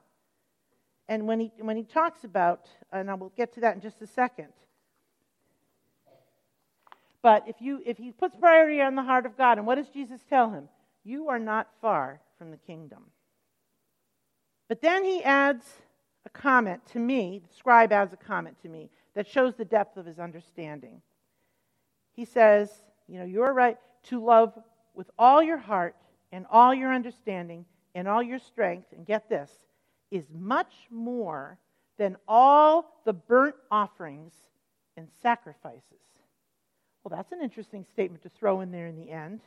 And 1.08 1.26
when 1.26 1.40
he, 1.40 1.52
when 1.58 1.76
he 1.76 1.84
talks 1.84 2.24
about, 2.24 2.68
and 2.92 3.10
I 3.10 3.14
will 3.14 3.32
get 3.36 3.54
to 3.54 3.60
that 3.60 3.74
in 3.74 3.80
just 3.80 4.02
a 4.02 4.06
second, 4.06 4.48
but 7.22 7.44
if, 7.46 7.56
you, 7.60 7.82
if 7.84 7.98
he 7.98 8.12
puts 8.12 8.36
priority 8.36 8.80
on 8.80 8.94
the 8.94 9.02
heart 9.02 9.26
of 9.26 9.36
God, 9.36 9.58
and 9.58 9.66
what 9.66 9.74
does 9.74 9.88
Jesus 9.88 10.20
tell 10.28 10.50
him? 10.50 10.68
You 11.04 11.28
are 11.28 11.38
not 11.38 11.68
far 11.80 12.20
from 12.38 12.50
the 12.50 12.56
kingdom. 12.56 13.04
But 14.68 14.82
then 14.82 15.04
he 15.04 15.22
adds 15.24 15.64
a 16.26 16.30
comment 16.30 16.82
to 16.92 16.98
me, 16.98 17.40
the 17.48 17.54
scribe 17.56 17.92
adds 17.92 18.12
a 18.12 18.16
comment 18.16 18.56
to 18.62 18.68
me 18.68 18.90
that 19.14 19.26
shows 19.26 19.54
the 19.54 19.64
depth 19.64 19.96
of 19.96 20.06
his 20.06 20.18
understanding. 20.18 21.00
He 22.18 22.24
says, 22.24 22.68
You 23.06 23.20
know, 23.20 23.24
you're 23.24 23.52
right 23.52 23.78
to 24.08 24.20
love 24.20 24.52
with 24.92 25.08
all 25.16 25.40
your 25.40 25.56
heart 25.56 25.94
and 26.32 26.46
all 26.50 26.74
your 26.74 26.92
understanding 26.92 27.64
and 27.94 28.08
all 28.08 28.20
your 28.20 28.40
strength, 28.40 28.88
and 28.92 29.06
get 29.06 29.28
this, 29.28 29.52
is 30.10 30.24
much 30.36 30.72
more 30.90 31.58
than 31.96 32.16
all 32.26 33.00
the 33.04 33.12
burnt 33.12 33.54
offerings 33.70 34.32
and 34.96 35.06
sacrifices. 35.22 36.02
Well, 37.04 37.16
that's 37.16 37.30
an 37.30 37.40
interesting 37.40 37.84
statement 37.84 38.24
to 38.24 38.30
throw 38.30 38.62
in 38.62 38.72
there 38.72 38.88
in 38.88 38.96
the 38.96 39.12
end. 39.12 39.40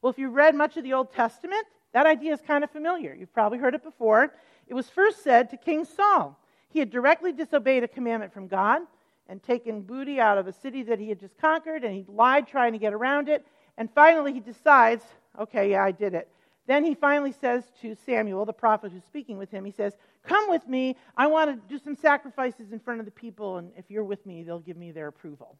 Well, 0.00 0.10
if 0.10 0.18
you've 0.18 0.32
read 0.32 0.54
much 0.54 0.78
of 0.78 0.84
the 0.84 0.94
Old 0.94 1.12
Testament, 1.12 1.66
that 1.92 2.06
idea 2.06 2.32
is 2.32 2.40
kind 2.40 2.64
of 2.64 2.70
familiar. 2.70 3.14
You've 3.14 3.34
probably 3.34 3.58
heard 3.58 3.74
it 3.74 3.84
before. 3.84 4.32
It 4.66 4.72
was 4.72 4.88
first 4.88 5.22
said 5.22 5.50
to 5.50 5.58
King 5.58 5.84
Saul. 5.84 6.40
He 6.70 6.78
had 6.78 6.88
directly 6.88 7.32
disobeyed 7.32 7.84
a 7.84 7.88
commandment 7.88 8.32
from 8.32 8.48
God 8.48 8.80
and 9.28 9.42
taken 9.42 9.82
booty 9.82 10.20
out 10.20 10.38
of 10.38 10.46
a 10.46 10.52
city 10.52 10.82
that 10.84 10.98
he 10.98 11.08
had 11.08 11.20
just 11.20 11.36
conquered, 11.38 11.84
and 11.84 11.94
he 11.94 12.04
lied 12.08 12.46
trying 12.46 12.72
to 12.72 12.78
get 12.78 12.92
around 12.92 13.28
it. 13.28 13.46
And 13.76 13.90
finally, 13.94 14.32
he 14.32 14.40
decides, 14.40 15.04
okay, 15.38 15.70
yeah, 15.70 15.84
I 15.84 15.92
did 15.92 16.14
it. 16.14 16.28
Then 16.66 16.84
he 16.84 16.94
finally 16.94 17.32
says 17.32 17.64
to 17.80 17.96
Samuel, 18.06 18.44
the 18.44 18.52
prophet 18.52 18.92
who's 18.92 19.04
speaking 19.04 19.38
with 19.38 19.50
him, 19.50 19.64
he 19.64 19.72
says, 19.72 19.94
Come 20.24 20.50
with 20.50 20.68
me. 20.68 20.96
I 21.16 21.26
want 21.26 21.50
to 21.50 21.68
do 21.68 21.82
some 21.82 21.96
sacrifices 21.96 22.72
in 22.72 22.80
front 22.80 23.00
of 23.00 23.06
the 23.06 23.12
people, 23.12 23.56
and 23.56 23.72
if 23.76 23.86
you're 23.88 24.04
with 24.04 24.26
me, 24.26 24.42
they'll 24.42 24.58
give 24.58 24.76
me 24.76 24.92
their 24.92 25.08
approval. 25.08 25.56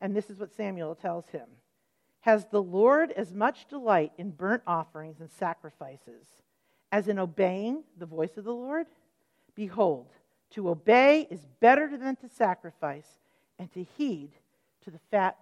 And 0.00 0.16
this 0.16 0.30
is 0.30 0.40
what 0.40 0.52
Samuel 0.52 0.96
tells 0.96 1.28
him 1.28 1.46
Has 2.20 2.46
the 2.46 2.62
Lord 2.62 3.12
as 3.12 3.32
much 3.32 3.68
delight 3.68 4.12
in 4.18 4.30
burnt 4.30 4.64
offerings 4.66 5.20
and 5.20 5.30
sacrifices 5.30 6.26
as 6.90 7.06
in 7.06 7.20
obeying 7.20 7.84
the 7.96 8.06
voice 8.06 8.36
of 8.36 8.44
the 8.44 8.52
Lord? 8.52 8.86
Behold, 9.54 10.08
to 10.52 10.68
obey 10.68 11.26
is 11.30 11.46
better 11.60 11.96
than 11.96 12.16
to 12.16 12.28
sacrifice, 12.28 13.08
and 13.58 13.72
to 13.72 13.84
heed 13.96 14.30
to 14.84 14.90
the 14.90 15.00
fat, 15.10 15.36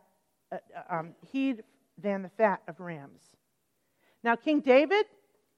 uh, 0.53 0.57
uh 0.77 0.99
um, 0.99 1.15
heed 1.33 1.63
than 1.99 2.23
the 2.23 2.29
fat 2.31 2.63
of 2.69 2.81
rams. 2.81 3.23
Now, 4.23 4.37
King 4.37 4.61
David, 4.61 5.07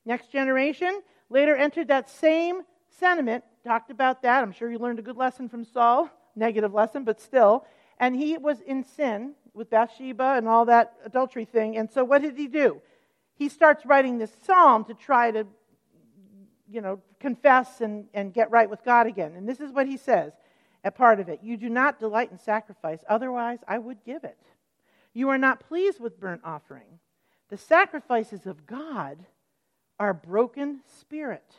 next 0.04 0.30
generation, 0.30 1.02
later 1.30 1.56
entered 1.56 1.88
that 1.88 2.08
same 2.08 2.62
sentiment, 2.98 3.44
talked 3.64 3.90
about 3.90 4.22
that. 4.22 4.42
I'm 4.42 4.52
sure 4.52 4.70
you 4.70 4.78
learned 4.78 4.98
a 4.98 5.02
good 5.02 5.16
lesson 5.16 5.48
from 5.48 5.64
Saul, 5.64 6.10
negative 6.36 6.72
lesson, 6.72 7.04
but 7.04 7.20
still. 7.20 7.64
And 7.98 8.16
he 8.16 8.38
was 8.38 8.60
in 8.60 8.84
sin 8.84 9.34
with 9.54 9.70
Bathsheba 9.70 10.34
and 10.36 10.48
all 10.48 10.64
that 10.66 10.94
adultery 11.04 11.44
thing. 11.44 11.76
And 11.76 11.90
so 11.90 12.04
what 12.04 12.22
did 12.22 12.36
he 12.36 12.48
do? 12.48 12.80
He 13.34 13.48
starts 13.48 13.84
writing 13.84 14.18
this 14.18 14.32
psalm 14.44 14.84
to 14.86 14.94
try 14.94 15.30
to, 15.30 15.46
you 16.68 16.80
know, 16.80 17.00
confess 17.20 17.80
and, 17.80 18.06
and 18.14 18.32
get 18.32 18.50
right 18.50 18.68
with 18.68 18.84
God 18.84 19.06
again. 19.06 19.34
And 19.36 19.48
this 19.48 19.60
is 19.60 19.72
what 19.72 19.86
he 19.86 19.96
says 19.96 20.32
a 20.84 20.90
part 20.90 21.20
of 21.20 21.28
it 21.28 21.40
You 21.42 21.56
do 21.56 21.68
not 21.68 22.00
delight 22.00 22.30
in 22.30 22.38
sacrifice, 22.38 23.04
otherwise 23.08 23.60
I 23.68 23.78
would 23.78 24.04
give 24.04 24.24
it. 24.24 24.38
You 25.14 25.28
are 25.28 25.38
not 25.38 25.60
pleased 25.60 26.00
with 26.00 26.18
burnt 26.18 26.42
offering. 26.44 26.98
The 27.50 27.58
sacrifices 27.58 28.46
of 28.46 28.66
God 28.66 29.26
are 30.00 30.14
broken 30.14 30.80
spirit. 31.00 31.54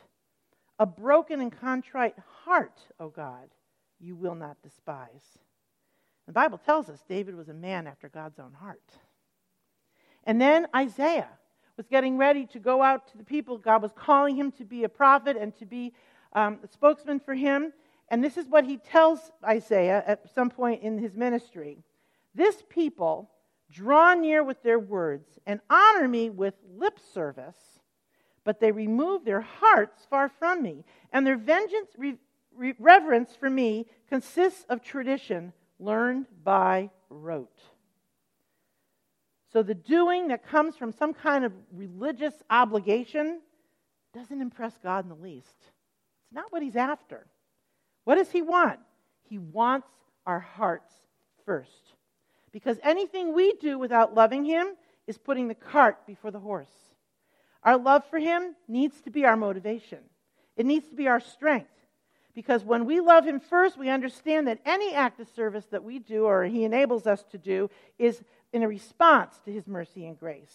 A 0.78 0.86
broken 0.86 1.40
and 1.40 1.52
contrite 1.52 2.16
heart, 2.44 2.80
O 2.98 3.08
God, 3.08 3.48
you 4.00 4.16
will 4.16 4.34
not 4.34 4.56
despise. 4.62 5.38
The 6.26 6.32
Bible 6.32 6.58
tells 6.58 6.88
us 6.88 7.04
David 7.08 7.36
was 7.36 7.48
a 7.48 7.54
man 7.54 7.86
after 7.86 8.08
God's 8.08 8.40
own 8.40 8.54
heart. 8.54 8.82
And 10.24 10.40
then 10.40 10.66
Isaiah 10.74 11.28
was 11.76 11.86
getting 11.86 12.16
ready 12.16 12.46
to 12.46 12.58
go 12.58 12.82
out 12.82 13.08
to 13.08 13.18
the 13.18 13.24
people. 13.24 13.58
God 13.58 13.82
was 13.82 13.92
calling 13.94 14.36
him 14.36 14.52
to 14.52 14.64
be 14.64 14.84
a 14.84 14.88
prophet 14.88 15.36
and 15.36 15.56
to 15.58 15.66
be 15.66 15.92
um, 16.32 16.58
a 16.62 16.68
spokesman 16.68 17.20
for 17.20 17.34
him. 17.34 17.72
And 18.08 18.22
this 18.22 18.36
is 18.36 18.46
what 18.48 18.64
he 18.64 18.76
tells 18.76 19.32
Isaiah 19.42 20.02
at 20.06 20.32
some 20.34 20.50
point 20.50 20.82
in 20.82 20.98
his 20.98 21.14
ministry 21.16 21.78
This 22.34 22.62
people 22.68 23.30
draw 23.70 24.14
near 24.14 24.44
with 24.44 24.62
their 24.62 24.78
words 24.78 25.38
and 25.46 25.60
honor 25.68 26.06
me 26.06 26.30
with 26.30 26.54
lip 26.76 26.98
service, 27.12 27.80
but 28.44 28.60
they 28.60 28.70
remove 28.70 29.24
their 29.24 29.40
hearts 29.40 30.06
far 30.08 30.28
from 30.28 30.62
me, 30.62 30.84
and 31.12 31.26
their 31.26 31.36
vengeance, 31.36 31.90
re- 31.96 32.18
re- 32.54 32.74
reverence 32.78 33.34
for 33.34 33.50
me 33.50 33.86
consists 34.08 34.64
of 34.68 34.82
tradition 34.82 35.52
learned 35.80 36.26
by 36.44 36.90
rote. 37.08 37.73
So 39.54 39.62
the 39.62 39.74
doing 39.74 40.28
that 40.28 40.44
comes 40.44 40.74
from 40.74 40.90
some 40.90 41.14
kind 41.14 41.44
of 41.44 41.52
religious 41.72 42.34
obligation 42.50 43.40
doesn't 44.12 44.40
impress 44.40 44.76
God 44.82 45.04
in 45.04 45.08
the 45.08 45.14
least. 45.14 45.56
It's 45.60 46.32
not 46.32 46.50
what 46.50 46.60
He's 46.60 46.74
after. 46.74 47.24
What 48.02 48.16
does 48.16 48.32
He 48.32 48.42
want? 48.42 48.80
He 49.22 49.38
wants 49.38 49.86
our 50.26 50.40
hearts 50.40 50.92
first. 51.46 51.94
Because 52.50 52.80
anything 52.82 53.32
we 53.32 53.52
do 53.52 53.78
without 53.78 54.12
loving 54.12 54.44
Him 54.44 54.74
is 55.06 55.18
putting 55.18 55.46
the 55.46 55.54
cart 55.54 56.04
before 56.04 56.32
the 56.32 56.40
horse. 56.40 56.74
Our 57.62 57.78
love 57.78 58.04
for 58.10 58.18
Him 58.18 58.56
needs 58.66 59.00
to 59.02 59.10
be 59.10 59.24
our 59.24 59.36
motivation, 59.36 60.00
it 60.56 60.66
needs 60.66 60.88
to 60.88 60.96
be 60.96 61.06
our 61.06 61.20
strength. 61.20 61.70
Because 62.34 62.64
when 62.64 62.84
we 62.86 62.98
love 62.98 63.24
Him 63.24 63.38
first, 63.38 63.78
we 63.78 63.88
understand 63.88 64.48
that 64.48 64.58
any 64.66 64.92
act 64.94 65.20
of 65.20 65.28
service 65.28 65.66
that 65.66 65.84
we 65.84 66.00
do 66.00 66.24
or 66.24 66.42
He 66.42 66.64
enables 66.64 67.06
us 67.06 67.22
to 67.30 67.38
do 67.38 67.70
is 67.96 68.20
in 68.54 68.62
a 68.62 68.68
response 68.68 69.38
to 69.44 69.52
His 69.52 69.66
mercy 69.66 70.06
and 70.06 70.18
grace. 70.18 70.54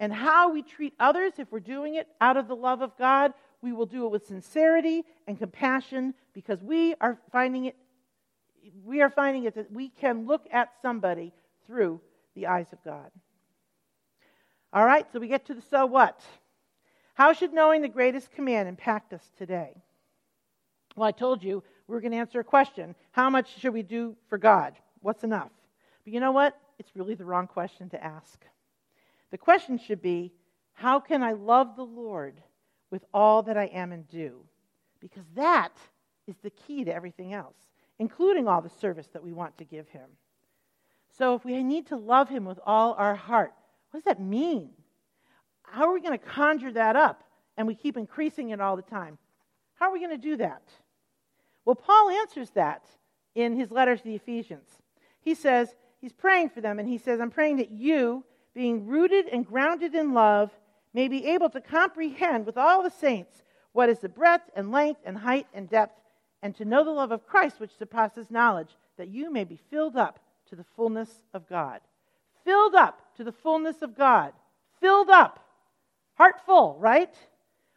And 0.00 0.12
how 0.12 0.50
we 0.50 0.62
treat 0.62 0.94
others, 0.98 1.34
if 1.38 1.52
we're 1.52 1.60
doing 1.60 1.94
it 1.94 2.08
out 2.20 2.36
of 2.36 2.48
the 2.48 2.56
love 2.56 2.80
of 2.80 2.96
God, 2.98 3.34
we 3.60 3.72
will 3.72 3.86
do 3.86 4.06
it 4.06 4.10
with 4.10 4.26
sincerity 4.26 5.04
and 5.28 5.38
compassion 5.38 6.14
because 6.32 6.62
we 6.62 6.94
are 7.00 7.18
finding 7.30 7.66
it 7.66 7.76
we 8.82 9.02
are 9.02 9.10
finding 9.10 9.44
it 9.44 9.56
that 9.56 9.70
we 9.70 9.90
can 9.90 10.26
look 10.26 10.46
at 10.50 10.70
somebody 10.80 11.34
through 11.66 12.00
the 12.34 12.46
eyes 12.46 12.66
of 12.72 12.82
God. 12.82 13.10
All 14.72 14.86
right, 14.86 15.06
so 15.12 15.20
we 15.20 15.28
get 15.28 15.44
to 15.46 15.54
the 15.54 15.60
so 15.60 15.84
what. 15.84 16.18
How 17.12 17.34
should 17.34 17.52
knowing 17.52 17.82
the 17.82 17.88
greatest 17.88 18.32
command 18.32 18.66
impact 18.66 19.12
us 19.12 19.30
today? 19.36 19.82
Well, 20.96 21.06
I 21.06 21.12
told 21.12 21.44
you 21.44 21.62
we 21.86 21.94
are 21.94 22.00
going 22.00 22.12
to 22.12 22.16
answer 22.16 22.40
a 22.40 22.44
question. 22.44 22.94
How 23.12 23.28
much 23.28 23.58
should 23.58 23.74
we 23.74 23.82
do 23.82 24.16
for 24.30 24.38
God? 24.38 24.74
What's 25.02 25.24
enough? 25.24 25.50
But 26.04 26.14
you 26.14 26.20
know 26.20 26.32
what? 26.32 26.58
It's 26.78 26.94
really 26.94 27.14
the 27.14 27.24
wrong 27.24 27.46
question 27.46 27.88
to 27.90 28.02
ask. 28.02 28.44
The 29.30 29.38
question 29.38 29.78
should 29.78 30.02
be 30.02 30.32
how 30.72 31.00
can 31.00 31.22
I 31.22 31.32
love 31.32 31.76
the 31.76 31.84
Lord 31.84 32.40
with 32.90 33.04
all 33.14 33.42
that 33.44 33.56
I 33.56 33.66
am 33.66 33.92
and 33.92 34.06
do? 34.08 34.40
Because 35.00 35.24
that 35.34 35.72
is 36.26 36.36
the 36.42 36.50
key 36.50 36.84
to 36.84 36.94
everything 36.94 37.32
else, 37.32 37.56
including 37.98 38.48
all 38.48 38.60
the 38.60 38.68
service 38.68 39.06
that 39.12 39.22
we 39.22 39.32
want 39.32 39.56
to 39.58 39.64
give 39.64 39.88
Him. 39.88 40.08
So 41.16 41.34
if 41.34 41.44
we 41.44 41.62
need 41.62 41.86
to 41.88 41.96
love 41.96 42.28
Him 42.28 42.44
with 42.44 42.58
all 42.66 42.94
our 42.94 43.14
heart, 43.14 43.52
what 43.90 43.98
does 44.02 44.04
that 44.04 44.20
mean? 44.20 44.70
How 45.62 45.88
are 45.88 45.94
we 45.94 46.00
going 46.00 46.18
to 46.18 46.24
conjure 46.24 46.72
that 46.72 46.96
up 46.96 47.22
and 47.56 47.66
we 47.66 47.74
keep 47.74 47.96
increasing 47.96 48.50
it 48.50 48.60
all 48.60 48.76
the 48.76 48.82
time? 48.82 49.18
How 49.74 49.86
are 49.86 49.92
we 49.92 50.00
going 50.00 50.10
to 50.10 50.18
do 50.18 50.36
that? 50.38 50.62
Well, 51.64 51.76
Paul 51.76 52.10
answers 52.10 52.50
that 52.50 52.84
in 53.34 53.56
his 53.56 53.70
letter 53.70 53.96
to 53.96 54.04
the 54.04 54.14
Ephesians. 54.14 54.68
He 55.20 55.34
says, 55.34 55.74
he's 56.04 56.12
praying 56.12 56.50
for 56.50 56.60
them, 56.60 56.78
and 56.78 56.86
he 56.86 56.98
says, 56.98 57.18
I'm 57.18 57.30
praying 57.30 57.56
that 57.56 57.70
you, 57.70 58.24
being 58.54 58.86
rooted 58.86 59.26
and 59.26 59.46
grounded 59.46 59.94
in 59.94 60.12
love, 60.12 60.50
may 60.92 61.08
be 61.08 61.24
able 61.28 61.48
to 61.48 61.62
comprehend 61.62 62.44
with 62.44 62.58
all 62.58 62.82
the 62.82 62.90
saints 62.90 63.42
what 63.72 63.88
is 63.88 64.00
the 64.00 64.08
breadth 64.10 64.50
and 64.54 64.70
length 64.70 65.00
and 65.06 65.16
height 65.16 65.46
and 65.54 65.66
depth, 65.66 65.98
and 66.42 66.54
to 66.56 66.66
know 66.66 66.84
the 66.84 66.90
love 66.90 67.10
of 67.10 67.26
Christ 67.26 67.58
which 67.58 67.74
surpasses 67.78 68.26
knowledge, 68.30 68.76
that 68.98 69.08
you 69.08 69.32
may 69.32 69.44
be 69.44 69.58
filled 69.70 69.96
up 69.96 70.20
to 70.50 70.54
the 70.54 70.66
fullness 70.76 71.08
of 71.32 71.48
God. 71.48 71.80
Filled 72.44 72.74
up 72.74 73.00
to 73.16 73.24
the 73.24 73.32
fullness 73.32 73.80
of 73.80 73.96
God. 73.96 74.34
Filled 74.82 75.08
up. 75.08 75.40
Heart 76.16 76.36
full, 76.44 76.76
right? 76.78 77.14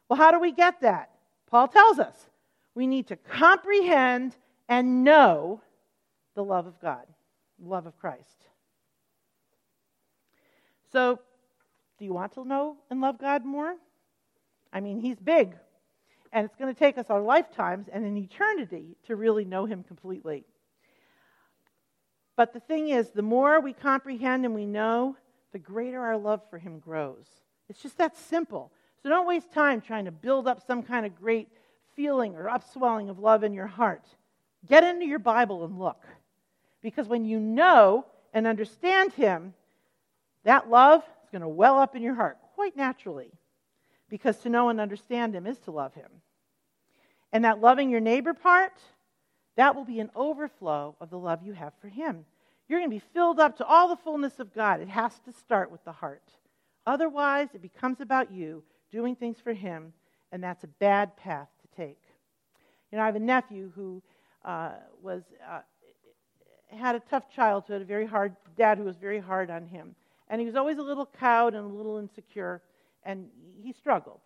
Well, 0.10 0.18
how 0.18 0.32
do 0.32 0.40
we 0.42 0.52
get 0.52 0.82
that? 0.82 1.12
Paul 1.50 1.70
tells 1.70 1.98
us 1.98 2.28
we 2.76 2.88
need 2.88 3.08
to 3.08 3.16
comprehend 3.16 4.36
and 4.68 5.06
know 5.06 5.62
the 6.36 6.44
love 6.44 6.68
of 6.68 6.78
God, 6.82 7.06
love 7.62 7.86
of 7.86 7.98
Christ. 7.98 8.48
So, 10.92 11.20
do 12.00 12.06
you 12.06 12.14
want 12.14 12.34
to 12.34 12.46
know 12.46 12.78
and 12.90 13.02
love 13.02 13.20
God 13.20 13.46
more? 13.46 13.76
I 14.72 14.80
mean, 14.80 15.00
He's 15.00 15.20
big, 15.20 15.56
and 16.32 16.46
it's 16.46 16.56
going 16.56 16.74
to 16.74 16.78
take 16.78 16.98
us 16.98 17.10
our 17.10 17.22
lifetimes 17.22 17.88
and 17.92 18.06
an 18.06 18.18
eternity 18.18 18.96
to 19.08 19.16
really 19.16 19.46
know 19.46 19.66
Him 19.66 19.84
completely. 19.84 20.46
But 22.36 22.54
the 22.54 22.60
thing 22.60 22.90
is, 22.90 23.10
the 23.10 23.22
more 23.22 23.60
we 23.60 23.74
comprehend 23.74 24.46
and 24.46 24.54
we 24.54 24.66
know, 24.66 25.18
the 25.52 25.60
greater 25.60 26.00
our 26.00 26.18
love 26.18 26.42
for 26.50 26.60
Him 26.60 26.80
grows. 26.80 27.26
It's 27.70 27.82
just 27.82 27.98
that 27.98 28.16
simple. 28.18 28.72
So 29.02 29.10
don't 29.10 29.28
waste 29.28 29.52
time 29.52 29.82
trying 29.82 30.06
to 30.06 30.12
build 30.12 30.48
up 30.48 30.66
some 30.66 30.84
kind 30.84 31.06
of 31.06 31.16
great 31.16 31.50
feeling 31.96 32.36
or 32.36 32.50
upswelling 32.50 33.10
of 33.10 33.20
love 33.20 33.44
in 33.44 33.54
your 33.54 33.68
heart. 33.68 34.06
Get 34.68 34.84
into 34.84 35.06
your 35.06 35.20
Bible 35.20 35.66
and 35.66 35.80
look. 35.80 36.04
Because 36.88 37.10
when 37.10 37.26
you 37.26 37.38
know 37.38 38.06
and 38.34 38.48
understand 38.48 39.12
Him, 39.12 39.54
that 40.46 40.70
love 40.70 41.04
is 41.22 41.30
going 41.30 41.42
to 41.42 41.48
well 41.50 41.78
up 41.78 41.98
in 41.98 42.02
your 42.02 42.16
heart 42.16 42.38
quite 42.56 42.78
naturally. 42.78 43.30
Because 44.08 44.38
to 44.38 44.50
know 44.50 44.70
and 44.70 44.80
understand 44.80 45.36
Him 45.36 45.46
is 45.46 45.60
to 45.66 45.72
love 45.72 45.94
Him. 45.96 46.10
And 47.34 47.44
that 47.44 47.60
loving 47.60 47.90
your 47.90 48.00
neighbor 48.00 48.34
part, 48.34 48.72
that 49.58 49.76
will 49.76 49.84
be 49.84 50.00
an 50.00 50.12
overflow 50.16 50.96
of 51.02 51.10
the 51.10 51.20
love 51.20 51.44
you 51.44 51.52
have 51.52 51.74
for 51.82 51.90
Him. 51.90 52.24
You're 52.70 52.80
going 52.80 52.90
to 52.90 52.96
be 52.96 53.12
filled 53.14 53.42
up 53.42 53.58
to 53.58 53.66
all 53.66 53.90
the 53.90 53.98
fullness 53.98 54.40
of 54.40 54.56
God. 54.56 54.80
It 54.80 54.88
has 54.88 55.12
to 55.26 55.34
start 55.34 55.70
with 55.70 55.84
the 55.84 55.92
heart. 55.92 56.24
Otherwise, 56.86 57.50
it 57.54 57.62
becomes 57.62 58.00
about 58.00 58.32
you 58.32 58.64
doing 58.94 59.14
things 59.14 59.42
for 59.44 59.52
Him, 59.52 59.92
and 60.32 60.42
that's 60.42 60.64
a 60.64 60.68
bad 60.68 61.18
path 61.18 61.50
to 61.64 61.82
take. 61.84 62.02
You 62.94 62.98
know, 62.98 63.04
I 63.04 63.08
have 63.08 63.18
a 63.18 63.20
nephew 63.20 63.74
who 63.76 64.02
uh, 64.46 64.72
was 65.04 65.24
uh, 65.46 65.60
had 66.76 66.96
a 66.96 67.00
tough 67.00 67.30
childhood, 67.30 67.82
a 67.82 67.86
very 67.86 68.06
hard 68.06 68.36
dad 68.56 68.78
who 68.78 68.84
was 68.84 68.98
very 68.98 69.20
hard 69.20 69.50
on 69.50 69.66
him, 69.66 69.96
and 70.28 70.42
he 70.42 70.46
was 70.46 70.56
always 70.56 70.78
a 70.78 70.84
little 70.84 71.06
cowed 71.06 71.54
and 71.54 71.64
a 71.64 71.74
little 71.74 71.98
insecure, 71.98 72.62
and 73.04 73.28
he 73.62 73.72
struggled. 73.72 74.20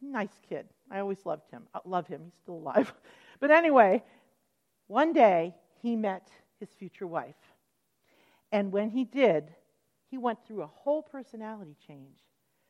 Nice 0.00 0.40
kid. 0.48 0.66
I 0.90 1.00
always 1.00 1.24
loved 1.26 1.50
him. 1.50 1.64
I 1.74 1.80
love 1.84 2.06
him. 2.06 2.22
He's 2.24 2.38
still 2.42 2.56
alive. 2.56 2.92
but 3.40 3.50
anyway, 3.50 4.02
one 4.86 5.12
day 5.12 5.54
he 5.82 5.96
met 5.96 6.28
his 6.60 6.68
future 6.78 7.06
wife, 7.06 7.34
and 8.52 8.72
when 8.72 8.90
he 8.90 9.04
did, 9.04 9.52
he 10.10 10.18
went 10.18 10.38
through 10.46 10.62
a 10.62 10.66
whole 10.66 11.02
personality 11.02 11.76
change 11.86 12.18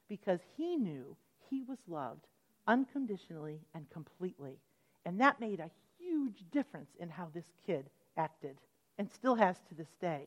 because 0.09 0.41
he 0.57 0.77
knew 0.77 1.17
he 1.51 1.63
was 1.63 1.79
loved 1.87 2.27
unconditionally 2.67 3.61
and 3.75 3.89
completely. 3.91 4.59
And 5.05 5.21
that 5.21 5.41
made 5.41 5.61
a 5.61 5.71
huge 5.99 6.45
difference 6.51 6.91
in 6.99 7.09
how 7.09 7.29
this 7.33 7.47
kid 7.65 7.89
acted 8.17 8.59
and 8.99 9.11
still 9.11 9.37
has 9.37 9.57
to 9.69 9.75
this 9.75 9.95
day. 10.01 10.27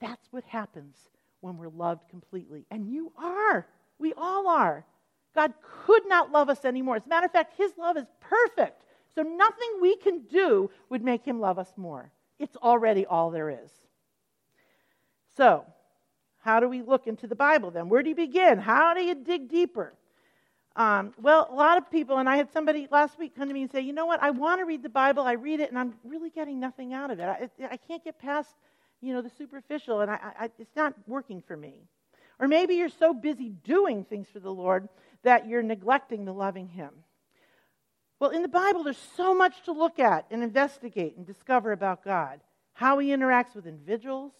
That's 0.00 0.26
what 0.30 0.44
happens 0.44 0.96
when 1.40 1.56
we're 1.56 1.68
loved 1.68 2.08
completely. 2.08 2.66
And 2.70 2.86
you 2.86 3.12
are. 3.18 3.66
We 3.98 4.12
all 4.16 4.48
are. 4.48 4.84
God 5.34 5.52
could 5.84 6.06
not 6.06 6.30
love 6.30 6.48
us 6.48 6.64
anymore. 6.64 6.96
As 6.96 7.06
a 7.06 7.08
matter 7.08 7.26
of 7.26 7.32
fact, 7.32 7.54
His 7.56 7.72
love 7.76 7.96
is 7.96 8.06
perfect. 8.20 8.84
So 9.14 9.22
nothing 9.22 9.78
we 9.80 9.96
can 9.96 10.22
do 10.30 10.70
would 10.90 11.02
make 11.02 11.24
Him 11.24 11.40
love 11.40 11.58
us 11.58 11.72
more. 11.76 12.10
It's 12.38 12.56
already 12.56 13.06
all 13.06 13.30
there 13.30 13.50
is. 13.50 13.70
So, 15.36 15.64
how 16.40 16.60
do 16.60 16.68
we 16.68 16.82
look 16.82 17.06
into 17.06 17.26
the 17.26 17.34
Bible 17.34 17.70
then? 17.70 17.88
Where 17.88 18.02
do 18.02 18.10
you 18.10 18.14
begin? 18.14 18.58
How 18.58 18.94
do 18.94 19.02
you 19.02 19.14
dig 19.14 19.48
deeper? 19.48 19.94
Um, 20.76 21.14
well, 21.22 21.48
a 21.50 21.54
lot 21.54 21.78
of 21.78 21.88
people, 21.90 22.18
and 22.18 22.28
I 22.28 22.36
had 22.36 22.52
somebody 22.52 22.88
last 22.90 23.16
week 23.18 23.36
come 23.36 23.46
to 23.46 23.54
me 23.54 23.62
and 23.62 23.70
say, 23.70 23.80
you 23.80 23.92
know 23.92 24.06
what, 24.06 24.20
I 24.22 24.30
want 24.30 24.60
to 24.60 24.64
read 24.64 24.82
the 24.82 24.88
Bible, 24.88 25.22
I 25.22 25.32
read 25.32 25.60
it, 25.60 25.70
and 25.70 25.78
I'm 25.78 25.94
really 26.02 26.30
getting 26.30 26.58
nothing 26.58 26.92
out 26.92 27.10
of 27.10 27.20
it. 27.20 27.24
I, 27.24 27.48
I 27.70 27.76
can't 27.76 28.02
get 28.02 28.18
past, 28.18 28.50
you 29.00 29.12
know, 29.12 29.22
the 29.22 29.30
superficial, 29.30 30.00
and 30.00 30.10
I, 30.10 30.18
I, 30.38 30.50
it's 30.58 30.74
not 30.74 30.94
working 31.06 31.42
for 31.46 31.56
me. 31.56 31.84
Or 32.40 32.48
maybe 32.48 32.74
you're 32.74 32.88
so 32.88 33.14
busy 33.14 33.50
doing 33.50 34.04
things 34.04 34.26
for 34.32 34.40
the 34.40 34.50
Lord 34.50 34.88
that 35.22 35.46
you're 35.46 35.62
neglecting 35.62 36.24
the 36.24 36.34
loving 36.34 36.68
Him. 36.68 36.90
Well, 38.18 38.30
in 38.30 38.42
the 38.42 38.48
Bible, 38.48 38.82
there's 38.82 38.98
so 39.16 39.34
much 39.34 39.62
to 39.64 39.72
look 39.72 40.00
at 40.00 40.26
and 40.30 40.42
investigate 40.42 41.16
and 41.16 41.26
discover 41.26 41.70
about 41.72 42.04
God 42.04 42.40
how 42.72 42.98
He 42.98 43.10
interacts 43.10 43.54
with 43.54 43.68
individuals, 43.68 44.32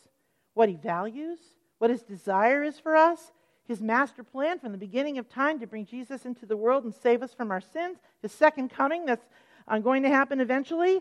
what 0.55 0.68
He 0.68 0.75
values, 0.75 1.38
what 1.79 1.90
His 1.90 2.03
desire 2.03 2.64
is 2.64 2.81
for 2.81 2.97
us, 2.97 3.31
his 3.66 3.81
master 3.81 4.22
plan 4.22 4.59
from 4.59 4.72
the 4.72 4.79
beginning 4.79 5.18
of 5.18 5.29
time 5.29 5.59
to 5.61 5.66
bring 5.66 5.87
Jesus 5.87 6.27
into 6.27 6.46
the 6.46 6.57
world 6.57 6.85
and 6.85 6.94
save 6.94 7.22
us 7.22 7.33
from 7.33 7.50
our 7.50 7.61
sins, 7.61 7.98
his 8.20 8.33
second 8.33 8.70
coming 8.70 9.07
that's 9.07 9.27
uh, 9.66 9.79
going 9.79 10.03
to 10.03 10.09
happen 10.09 10.40
eventually, 10.40 11.00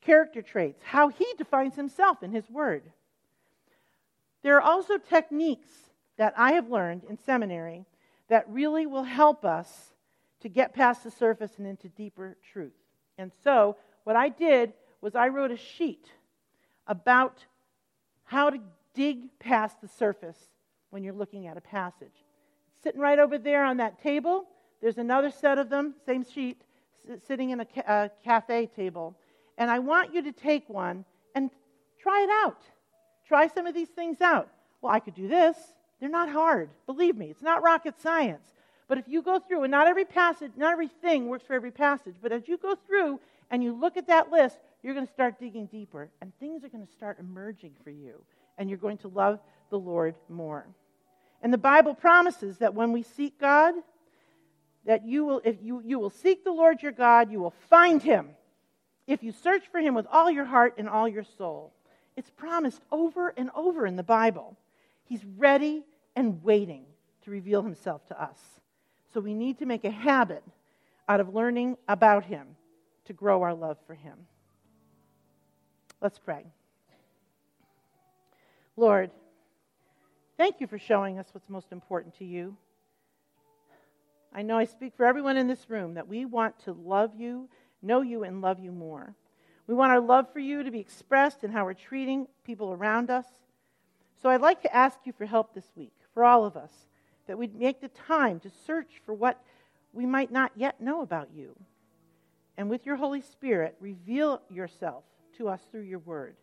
character 0.00 0.42
traits, 0.42 0.82
how 0.84 1.08
he 1.08 1.26
defines 1.38 1.76
himself 1.76 2.22
in 2.22 2.32
his 2.32 2.48
word. 2.50 2.82
There 4.42 4.56
are 4.56 4.62
also 4.62 4.98
techniques 4.98 5.68
that 6.16 6.34
I 6.36 6.52
have 6.52 6.70
learned 6.70 7.04
in 7.08 7.18
seminary 7.18 7.84
that 8.28 8.48
really 8.48 8.86
will 8.86 9.04
help 9.04 9.44
us 9.44 9.92
to 10.40 10.48
get 10.48 10.74
past 10.74 11.04
the 11.04 11.10
surface 11.10 11.52
and 11.58 11.66
into 11.66 11.88
deeper 11.88 12.36
truth. 12.52 12.72
And 13.18 13.30
so, 13.44 13.76
what 14.04 14.16
I 14.16 14.28
did 14.28 14.72
was 15.00 15.14
I 15.14 15.28
wrote 15.28 15.52
a 15.52 15.56
sheet 15.56 16.10
about 16.86 17.44
how 18.24 18.50
to 18.50 18.58
dig 18.94 19.38
past 19.38 19.80
the 19.80 19.88
surface 19.88 20.38
when 20.92 21.02
you're 21.02 21.14
looking 21.14 21.46
at 21.46 21.56
a 21.56 21.60
passage. 21.60 22.24
Sitting 22.84 23.00
right 23.00 23.18
over 23.18 23.38
there 23.38 23.64
on 23.64 23.78
that 23.78 24.02
table, 24.02 24.44
there's 24.82 24.98
another 24.98 25.30
set 25.30 25.58
of 25.58 25.70
them, 25.70 25.94
same 26.04 26.24
sheet, 26.24 26.60
sitting 27.26 27.50
in 27.50 27.60
a, 27.60 27.64
ca- 27.64 27.84
a 27.86 28.10
cafe 28.22 28.66
table. 28.66 29.16
And 29.56 29.70
I 29.70 29.78
want 29.78 30.14
you 30.14 30.22
to 30.22 30.32
take 30.32 30.68
one 30.68 31.04
and 31.34 31.50
try 31.98 32.22
it 32.22 32.30
out. 32.44 32.60
Try 33.26 33.46
some 33.46 33.66
of 33.66 33.74
these 33.74 33.88
things 33.88 34.20
out. 34.20 34.48
Well, 34.82 34.92
I 34.92 35.00
could 35.00 35.14
do 35.14 35.28
this. 35.28 35.56
They're 35.98 36.10
not 36.10 36.28
hard. 36.28 36.68
Believe 36.86 37.16
me, 37.16 37.30
it's 37.30 37.42
not 37.42 37.62
rocket 37.62 38.00
science. 38.00 38.46
But 38.86 38.98
if 38.98 39.08
you 39.08 39.22
go 39.22 39.38
through, 39.38 39.62
and 39.62 39.70
not 39.70 39.86
every 39.86 40.04
passage, 40.04 40.52
not 40.56 40.72
everything 40.72 41.28
works 41.28 41.46
for 41.46 41.54
every 41.54 41.70
passage, 41.70 42.16
but 42.20 42.32
as 42.32 42.46
you 42.46 42.58
go 42.58 42.74
through 42.86 43.20
and 43.50 43.64
you 43.64 43.72
look 43.72 43.96
at 43.96 44.08
that 44.08 44.30
list, 44.30 44.58
you're 44.82 44.92
going 44.94 45.06
to 45.06 45.12
start 45.12 45.38
digging 45.38 45.66
deeper, 45.66 46.10
and 46.20 46.32
things 46.38 46.64
are 46.64 46.68
going 46.68 46.84
to 46.84 46.92
start 46.92 47.18
emerging 47.18 47.72
for 47.82 47.90
you, 47.90 48.22
and 48.58 48.68
you're 48.68 48.78
going 48.78 48.98
to 48.98 49.08
love 49.08 49.38
the 49.70 49.78
Lord 49.78 50.16
more. 50.28 50.66
And 51.42 51.52
the 51.52 51.58
Bible 51.58 51.94
promises 51.94 52.58
that 52.58 52.74
when 52.74 52.92
we 52.92 53.02
seek 53.02 53.38
God, 53.38 53.74
that 54.84 55.04
you 55.04 55.24
will, 55.24 55.40
if 55.44 55.56
you, 55.60 55.82
you 55.84 55.98
will 55.98 56.10
seek 56.10 56.44
the 56.44 56.52
Lord 56.52 56.82
your 56.82 56.92
God, 56.92 57.30
you 57.30 57.40
will 57.40 57.54
find 57.68 58.02
him 58.02 58.30
if 59.06 59.22
you 59.22 59.32
search 59.32 59.64
for 59.70 59.80
him 59.80 59.94
with 59.94 60.06
all 60.10 60.30
your 60.30 60.44
heart 60.44 60.74
and 60.78 60.88
all 60.88 61.08
your 61.08 61.24
soul. 61.36 61.72
It's 62.16 62.30
promised 62.30 62.80
over 62.90 63.34
and 63.36 63.50
over 63.54 63.86
in 63.86 63.96
the 63.96 64.02
Bible. 64.02 64.56
He's 65.04 65.24
ready 65.36 65.84
and 66.14 66.42
waiting 66.44 66.84
to 67.24 67.30
reveal 67.30 67.62
himself 67.62 68.06
to 68.08 68.22
us. 68.22 68.38
So 69.12 69.20
we 69.20 69.34
need 69.34 69.58
to 69.58 69.66
make 69.66 69.84
a 69.84 69.90
habit 69.90 70.42
out 71.08 71.20
of 71.20 71.34
learning 71.34 71.76
about 71.88 72.24
him 72.24 72.46
to 73.06 73.12
grow 73.12 73.42
our 73.42 73.54
love 73.54 73.78
for 73.86 73.94
him. 73.94 74.16
Let's 76.00 76.18
pray. 76.18 76.44
Lord, 78.76 79.10
Thank 80.42 80.60
you 80.60 80.66
for 80.66 80.76
showing 80.76 81.20
us 81.20 81.28
what's 81.30 81.48
most 81.48 81.70
important 81.70 82.18
to 82.18 82.24
you. 82.24 82.56
I 84.34 84.42
know 84.42 84.58
I 84.58 84.64
speak 84.64 84.92
for 84.96 85.06
everyone 85.06 85.36
in 85.36 85.46
this 85.46 85.70
room 85.70 85.94
that 85.94 86.08
we 86.08 86.24
want 86.24 86.58
to 86.64 86.72
love 86.72 87.14
you, 87.16 87.48
know 87.80 88.00
you, 88.00 88.24
and 88.24 88.40
love 88.40 88.58
you 88.58 88.72
more. 88.72 89.14
We 89.68 89.76
want 89.76 89.92
our 89.92 90.00
love 90.00 90.32
for 90.32 90.40
you 90.40 90.64
to 90.64 90.70
be 90.72 90.80
expressed 90.80 91.44
in 91.44 91.52
how 91.52 91.64
we're 91.64 91.74
treating 91.74 92.26
people 92.44 92.72
around 92.72 93.08
us. 93.08 93.24
So 94.20 94.30
I'd 94.30 94.40
like 94.40 94.62
to 94.62 94.74
ask 94.74 94.98
you 95.04 95.12
for 95.12 95.26
help 95.26 95.54
this 95.54 95.70
week, 95.76 95.94
for 96.12 96.24
all 96.24 96.44
of 96.44 96.56
us, 96.56 96.72
that 97.28 97.38
we'd 97.38 97.54
make 97.54 97.80
the 97.80 97.86
time 97.86 98.40
to 98.40 98.50
search 98.66 99.00
for 99.06 99.14
what 99.14 99.40
we 99.92 100.06
might 100.06 100.32
not 100.32 100.50
yet 100.56 100.80
know 100.80 101.02
about 101.02 101.28
you. 101.32 101.54
And 102.56 102.68
with 102.68 102.84
your 102.84 102.96
Holy 102.96 103.20
Spirit, 103.20 103.76
reveal 103.78 104.42
yourself 104.50 105.04
to 105.38 105.48
us 105.48 105.60
through 105.70 105.82
your 105.82 106.00
word. 106.00 106.34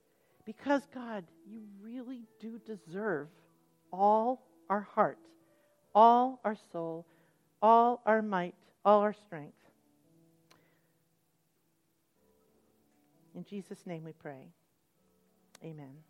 Because, 0.46 0.84
God, 0.94 1.26
you 1.46 1.64
really 1.84 2.22
do 2.40 2.62
deserve 2.66 3.28
all 3.92 4.42
our 4.70 4.82
heart, 4.82 5.18
all 5.94 6.40
our 6.44 6.56
soul, 6.72 7.06
all 7.62 8.02
our 8.06 8.22
might, 8.22 8.56
all 8.86 9.02
our 9.02 9.14
strength. 9.14 9.54
In 13.36 13.46
Jesus' 13.46 13.86
name 13.86 14.04
we 14.04 14.14
pray. 14.14 14.48
Amen. 15.64 16.09